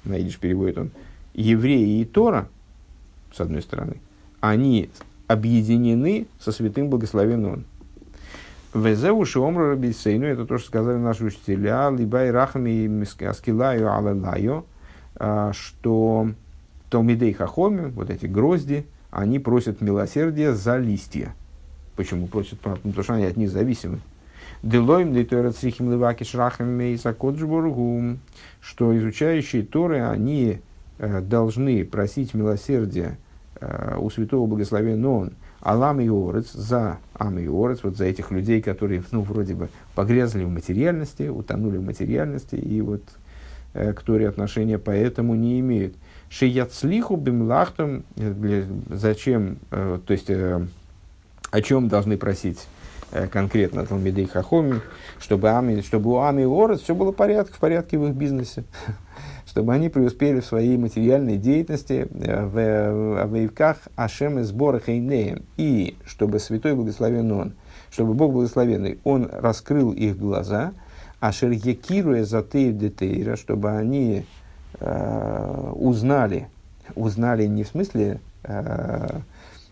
на 0.05 0.18
идиш 0.18 0.39
переводит 0.39 0.78
он, 0.78 0.91
евреи 1.34 2.01
и 2.01 2.05
Тора, 2.05 2.49
с 3.32 3.41
одной 3.41 3.62
стороны, 3.62 3.97
они 4.41 4.91
объединены 5.26 6.26
со 6.39 6.53
Святым 6.53 6.89
Благословен 6.89 7.45
он. 7.45 7.64
Везеу 8.72 9.24
шиомру 9.24 9.70
рабисейну, 9.70 10.26
это 10.26 10.45
то, 10.45 10.59
что 10.59 10.68
сказали 10.68 10.99
наши 10.99 11.24
учителя, 11.24 11.91
либай 11.91 12.30
рахами 12.30 13.05
аскилаю 13.26 13.91
алалайо, 13.91 14.59
а, 14.59 14.76
что 15.19 16.31
Талмидей 16.91 17.33
Хахоми, 17.33 17.91
вот 17.91 18.11
эти 18.11 18.27
грозди, 18.27 18.87
они 19.11 19.39
просят 19.39 19.81
милосердия 19.81 20.53
за 20.53 20.77
листья. 20.79 21.35
Почему 21.97 22.27
просят? 22.27 22.61
Потому 22.61 23.03
что 23.03 23.14
они 23.14 23.25
от 23.25 23.37
них 23.37 23.51
зависимы. 23.51 24.01
Делоим 24.62 25.12
дейтуэрацрихим 25.12 25.91
леваки 25.91 26.25
шрахам 26.25 26.69
мейса 26.77 27.12
коджбургу, 27.12 28.19
что 28.61 28.97
изучающие 28.97 29.62
Торы, 29.62 30.03
они 30.03 30.61
э, 30.99 31.21
должны 31.21 31.85
просить 31.85 32.35
милосердия 32.35 33.19
э, 33.61 33.97
у 33.99 34.11
святого 34.11 34.47
благословенного 34.47 35.21
он, 35.21 35.33
Алам 35.61 36.01
и 36.01 36.09
Орец, 36.09 36.53
за 36.53 36.99
Ам 37.14 37.39
и 37.39 37.47
Орец, 37.47 37.81
вот 37.83 37.97
за 37.97 38.05
этих 38.05 38.31
людей, 38.31 38.62
которые, 38.62 39.03
ну, 39.11 39.23
вроде 39.23 39.55
бы 39.55 39.69
погрязли 39.95 40.45
в 40.45 40.51
материальности, 40.51 41.29
утонули 41.29 41.77
в 41.79 41.85
материальности, 41.85 42.57
и 42.57 42.81
вот 42.81 43.03
к 43.93 44.03
Торе 44.03 44.29
отношения 44.29 44.79
поэтому 44.79 45.35
не 45.35 45.61
имеют. 45.61 45.95
Шияцлиху 46.29 47.16
бимлахтом, 47.16 48.05
э, 48.16 48.64
зачем, 48.91 49.59
э, 49.70 49.99
то 50.05 50.12
есть 50.12 50.31
о 50.31 51.62
чем 51.62 51.89
должны 51.89 52.16
просить 52.16 52.66
конкретно 53.31 53.87
Талмидей 53.87 54.27
Хахоми, 54.27 54.81
чтобы, 55.20 55.51
ами, 55.51 55.81
чтобы 55.81 56.11
у 56.11 56.16
Ами 56.16 56.43
и 56.43 56.45
Орес 56.45 56.81
все 56.81 56.95
было 56.95 57.12
в 57.12 57.14
порядке, 57.14 57.55
в 57.55 57.59
порядке 57.59 57.99
в 57.99 58.07
их 58.09 58.14
бизнесе, 58.14 58.64
чтобы 59.47 59.72
они 59.72 59.89
преуспели 59.89 60.41
в 60.41 60.45
своей 60.45 60.77
материальной 60.77 61.37
деятельности 61.37 62.09
в 62.11 63.29
Вейвках 63.33 63.77
Ашем 63.95 64.41
и 64.41 64.43
сборах 64.43 64.89
и 64.89 65.97
чтобы 66.05 66.41
Святой 66.41 66.74
Благословен 66.74 67.31
Он, 67.31 67.53
чтобы 67.91 68.12
Бог 68.14 68.33
Благословенный, 68.33 68.99
Он 69.05 69.31
раскрыл 69.33 69.93
их 69.93 70.18
глаза– 70.18 70.72
Ашер 71.21 71.51
Якируя 71.51 72.25
Затеев 72.25 72.77
Детейра, 72.77 73.37
чтобы 73.37 73.71
они 73.71 74.27
э, 74.81 75.73
узнали, 75.75 76.49
узнали 76.95 77.47
не 77.47 77.64
в 77.64 77.69
смысле 77.69 78.21
э, 78.45 79.21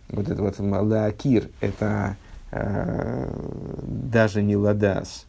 вот 0.09 0.29
это 0.29 0.43
вот 0.43 0.59
Лаакир, 0.59 1.49
это 1.61 2.17
э, 2.51 3.31
даже 3.83 4.43
не 4.43 4.57
Ладас, 4.57 5.27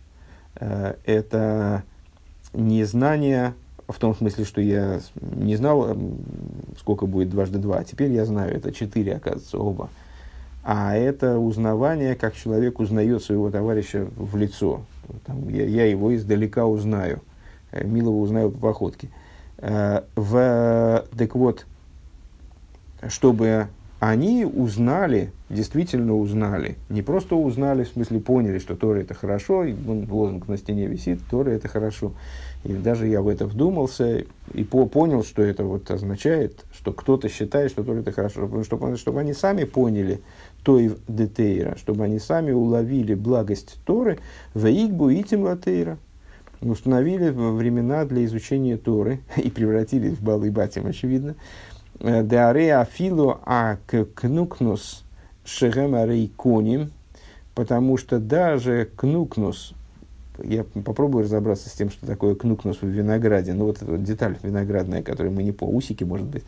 э, 0.55 0.95
это 1.05 1.83
не 2.53 2.83
знание 2.85 3.53
в 3.87 3.99
том 3.99 4.15
смысле, 4.15 4.45
что 4.45 4.61
я 4.61 4.99
не 5.21 5.55
знал, 5.55 5.95
сколько 6.79 7.05
будет 7.05 7.29
дважды 7.29 7.59
два, 7.59 7.79
а 7.79 7.83
теперь 7.83 8.11
я 8.11 8.25
знаю, 8.25 8.55
это 8.55 8.71
четыре, 8.71 9.15
оказывается, 9.15 9.59
оба. 9.59 9.89
А 10.63 10.95
это 10.95 11.37
узнавание, 11.37 12.15
как 12.15 12.33
человек 12.33 12.79
узнает 12.79 13.23
своего 13.23 13.51
товарища 13.51 14.07
в 14.15 14.35
лицо, 14.35 14.81
там, 15.25 15.49
я, 15.49 15.65
я 15.65 15.85
его 15.85 16.15
издалека 16.15 16.65
узнаю. 16.65 17.21
Э, 17.71 17.85
Милого 17.85 18.17
узнаю 18.17 18.51
по 18.51 18.59
походке. 18.59 19.09
Э, 19.57 20.01
в, 20.15 21.05
так 21.17 21.35
вот, 21.35 21.65
чтобы 23.07 23.67
они 23.99 24.45
узнали, 24.45 25.31
действительно 25.49 26.15
узнали, 26.15 26.75
не 26.89 27.01
просто 27.01 27.35
узнали, 27.35 27.83
в 27.83 27.87
смысле 27.89 28.19
поняли, 28.19 28.59
что 28.59 28.75
Тора 28.75 28.99
это 28.99 29.13
хорошо, 29.13 29.63
и 29.63 29.73
вон 29.73 30.09
лозунг 30.09 30.47
на 30.47 30.57
стене 30.57 30.87
висит, 30.87 31.19
Тора 31.29 31.49
это 31.51 31.67
хорошо. 31.67 32.13
И 32.65 32.73
даже 32.73 33.07
я 33.07 33.21
в 33.21 33.27
это 33.27 33.45
вдумался 33.45 34.25
и 34.53 34.63
по 34.63 34.87
понял, 34.87 35.23
что 35.23 35.43
это 35.43 35.63
вот 35.63 35.91
означает, 35.91 36.65
что 36.73 36.91
кто-то 36.91 37.29
считает, 37.29 37.69
что 37.69 37.83
Тора 37.83 37.99
это 37.99 38.11
хорошо, 38.11 38.63
чтобы, 38.63 38.97
чтобы 38.97 39.19
они 39.19 39.33
сами 39.33 39.65
поняли 39.65 40.21
той 40.63 40.97
детейра, 41.07 41.77
чтобы 41.77 42.05
они 42.05 42.17
сами 42.17 42.51
уловили 42.51 43.13
благость 43.13 43.77
Торы, 43.85 44.17
в 44.55 44.65
игбу 44.67 45.09
и 45.09 45.23
латейра, 45.35 45.99
установили 46.61 47.29
времена 47.29 48.03
для 48.03 48.25
изучения 48.25 48.77
Торы 48.77 49.19
и 49.37 49.51
превратились 49.51 50.17
в 50.17 50.23
Балы 50.23 50.49
Батим, 50.49 50.87
очевидно. 50.87 51.35
Э, 51.99 52.23
Деаре 52.23 52.75
афилу 52.75 53.39
а 53.45 53.77
кнукнус 54.15 55.03
шегем 55.45 55.95
коним, 56.35 56.91
потому 57.53 57.97
что 57.97 58.17
даже 58.19 58.89
кнукнус, 58.95 59.75
я 60.43 60.63
попробую 60.63 61.23
разобраться 61.23 61.69
с 61.69 61.73
тем, 61.73 61.89
что 61.89 62.05
такое 62.05 62.35
кнукнус 62.35 62.81
в 62.81 62.87
винограде, 62.87 63.53
ну 63.53 63.65
вот 63.65 63.81
эта 63.81 63.91
вот 63.91 64.03
деталь 64.03 64.37
виноградная, 64.41 65.03
которую 65.03 65.33
мы 65.33 65.43
не 65.43 65.51
по 65.51 65.65
усики, 65.65 66.03
может 66.03 66.27
быть, 66.27 66.43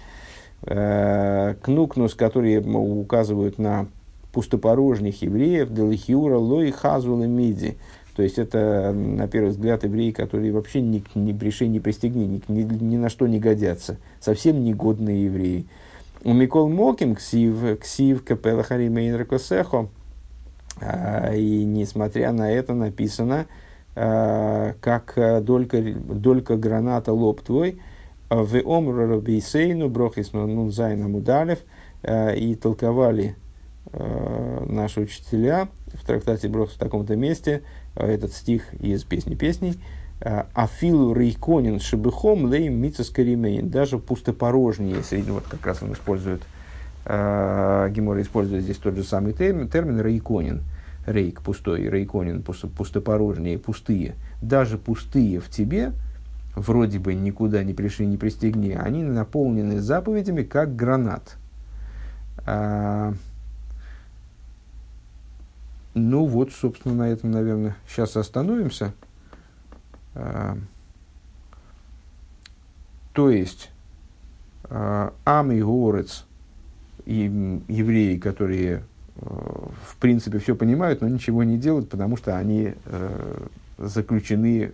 э, 0.63 1.55
кнукнус, 1.61 2.13
которые 2.15 2.61
указывают 2.61 3.57
на 3.57 3.87
пустопорожних 4.33 5.21
евреев, 5.21 5.73
делихиура, 5.73 6.37
лой, 6.37 6.71
хазула, 6.71 7.23
миди, 7.23 7.77
то 8.17 8.23
есть 8.23 8.39
это, 8.39 8.93
на 8.93 9.27
первый 9.27 9.49
взгляд, 9.49 9.83
евреи, 9.83 10.09
которые 10.09 10.51
вообще 10.51 10.81
ни, 10.81 11.03
ни 11.13 11.33
пришей, 11.33 11.67
ни 11.67 11.77
пристегни, 11.77 12.25
ни, 12.25 12.41
ни, 12.47 12.63
ни 12.63 12.97
на 12.97 13.09
что 13.09 13.27
не 13.27 13.39
годятся. 13.39 13.97
Совсем 14.19 14.63
негодные 14.63 15.25
евреи. 15.25 15.67
У 16.23 16.33
Микол 16.33 16.67
Моким 16.67 17.13
ксив, 17.13 17.79
ксив 17.79 18.23
капела 18.23 18.63
харима 18.63 19.23
косехо. 19.23 19.89
А, 20.81 21.31
и 21.35 21.63
несмотря 21.63 22.31
на 22.31 22.51
это 22.51 22.73
написано, 22.73 23.45
как 23.97 25.17
долька, 25.43 25.81
долька 25.81 26.55
граната 26.55 27.11
лоб 27.11 27.41
твой, 27.41 27.79
в 28.29 28.61
омру 28.63 29.19
бейсейну 29.21 29.89
брохис 29.89 30.33
нун 30.33 30.71
зайна 30.71 31.07
мудалев, 31.07 31.59
а, 32.03 32.33
и 32.33 32.53
толковали 32.55 33.35
наши 33.93 34.99
учителя 34.99 35.69
в 35.93 36.05
трактате 36.05 36.49
Брох 36.49 36.71
в 36.71 36.77
таком-то 36.77 37.15
месте, 37.15 37.63
этот 37.95 38.33
стих 38.33 38.73
из 38.75 39.03
песни 39.03 39.35
песней. 39.35 39.79
אפילו 40.19 41.13
ריקנין 41.13 41.79
שבך 41.79 42.51
מלאים 42.51 42.69
מצוות 42.69 43.12
כרימון. 43.12 43.69
Даже 43.69 43.99
пустопорожние, 43.99 45.03
среди, 45.03 45.29
вот 45.29 45.43
как 45.43 45.65
раз 45.65 45.83
он 45.83 45.93
использует, 45.93 46.41
э, 47.05 47.89
Гемора 47.91 48.21
использует 48.21 48.63
здесь 48.63 48.77
тот 48.77 48.95
же 48.95 49.03
самый 49.03 49.33
термин, 49.33 49.69
термин 49.69 50.01
ריקנין. 50.01 50.63
ריק 51.07 51.41
пустой, 51.41 51.89
ריקנין 51.89 52.43
пустопорожние, 52.43 53.57
пустые. 53.57 54.15
Даже 54.41 54.77
пустые 54.77 55.39
в 55.39 55.49
тебе, 55.49 55.93
вроде 56.53 56.99
бы 56.99 57.13
никуда 57.13 57.63
не 57.63 57.73
пришли, 57.73 58.05
не 58.05 58.17
пристегни, 58.17 58.71
они 58.71 59.03
наполнены 59.03 59.79
заповедями, 59.79 60.43
как 60.43 60.75
гранат. 60.75 61.37
А, 62.45 63.13
ну 65.93 66.25
вот, 66.25 66.51
собственно, 66.51 66.93
на 66.93 67.09
этом, 67.09 67.31
наверное, 67.31 67.77
сейчас 67.87 68.17
остановимся. 68.17 68.93
А, 70.13 70.57
то 73.13 73.29
есть, 73.29 73.71
а, 74.65 75.13
Ам 75.23 75.53
и 75.53 75.61
Горец, 75.61 76.25
евреи, 77.05 78.17
которые 78.17 78.83
в 79.21 79.97
принципе 79.99 80.39
все 80.39 80.55
понимают, 80.55 81.01
но 81.01 81.07
ничего 81.07 81.43
не 81.43 81.57
делают, 81.57 81.89
потому 81.89 82.17
что 82.17 82.37
они 82.37 82.73
заключены, 83.77 84.71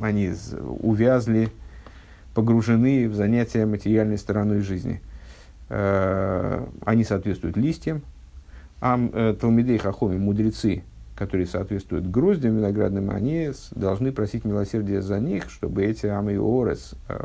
они 0.00 0.32
увязли, 0.80 1.50
погружены 2.34 3.08
в 3.08 3.14
занятия 3.14 3.64
материальной 3.66 4.18
стороной 4.18 4.60
жизни. 4.60 5.00
Они 5.68 7.04
соответствуют 7.04 7.56
листьям, 7.56 8.02
Ам 8.80 9.10
э, 9.14 9.34
Талмидей 9.40 9.78
Хахоми, 9.78 10.18
мудрецы, 10.18 10.82
которые 11.16 11.46
соответствуют 11.46 12.10
гроздям 12.10 12.58
виноградным, 12.58 13.08
они 13.10 13.50
должны 13.70 14.12
просить 14.12 14.44
милосердия 14.44 15.00
за 15.00 15.20
них, 15.20 15.48
чтобы 15.48 15.84
эти 15.84 16.04
Ам 16.04 16.28
и 16.28 16.36
Орес, 16.36 16.94
э, 17.08 17.18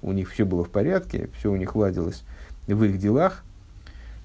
у 0.00 0.12
них 0.12 0.30
все 0.30 0.46
было 0.46 0.64
в 0.64 0.70
порядке, 0.70 1.28
все 1.36 1.52
у 1.52 1.56
них 1.56 1.76
ладилось 1.76 2.22
в 2.66 2.82
их 2.82 2.98
делах, 2.98 3.44
э, 3.44 3.49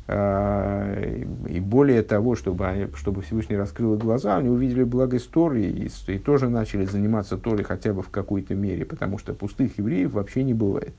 и 0.08 1.60
более 1.62 2.04
того, 2.04 2.36
чтобы, 2.36 2.68
они, 2.68 2.88
чтобы 2.96 3.24
Всевышний 3.24 3.58
раскрыл 3.58 3.98
глаза, 3.98 4.38
они 4.38 4.50
увидели 4.50 4.84
благость 4.84 5.32
Торы 5.32 5.64
и, 5.64 5.90
и 6.08 6.20
тоже 6.20 6.48
начали 6.48 6.86
заниматься 6.86 7.38
Торой 7.38 7.64
хотя 7.64 7.92
бы 7.92 8.04
в 8.04 8.10
какой-то 8.10 8.54
мере, 8.54 8.86
потому 8.86 9.18
что 9.18 9.34
пустых 9.34 9.80
евреев 9.80 10.12
вообще 10.12 10.44
не 10.44 10.54
бывает. 10.54 10.94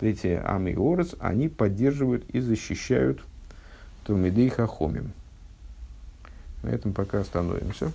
Эти 0.00 0.40
Ам 0.42 0.66
и 0.68 0.74
Орес, 0.74 1.14
они 1.18 1.48
поддерживают 1.48 2.24
и 2.30 2.40
защищают 2.40 3.20
Талмидей 4.06 4.48
Хахомим. 4.48 5.12
На 6.62 6.68
этом 6.68 6.94
пока 6.94 7.20
остановимся. 7.20 7.92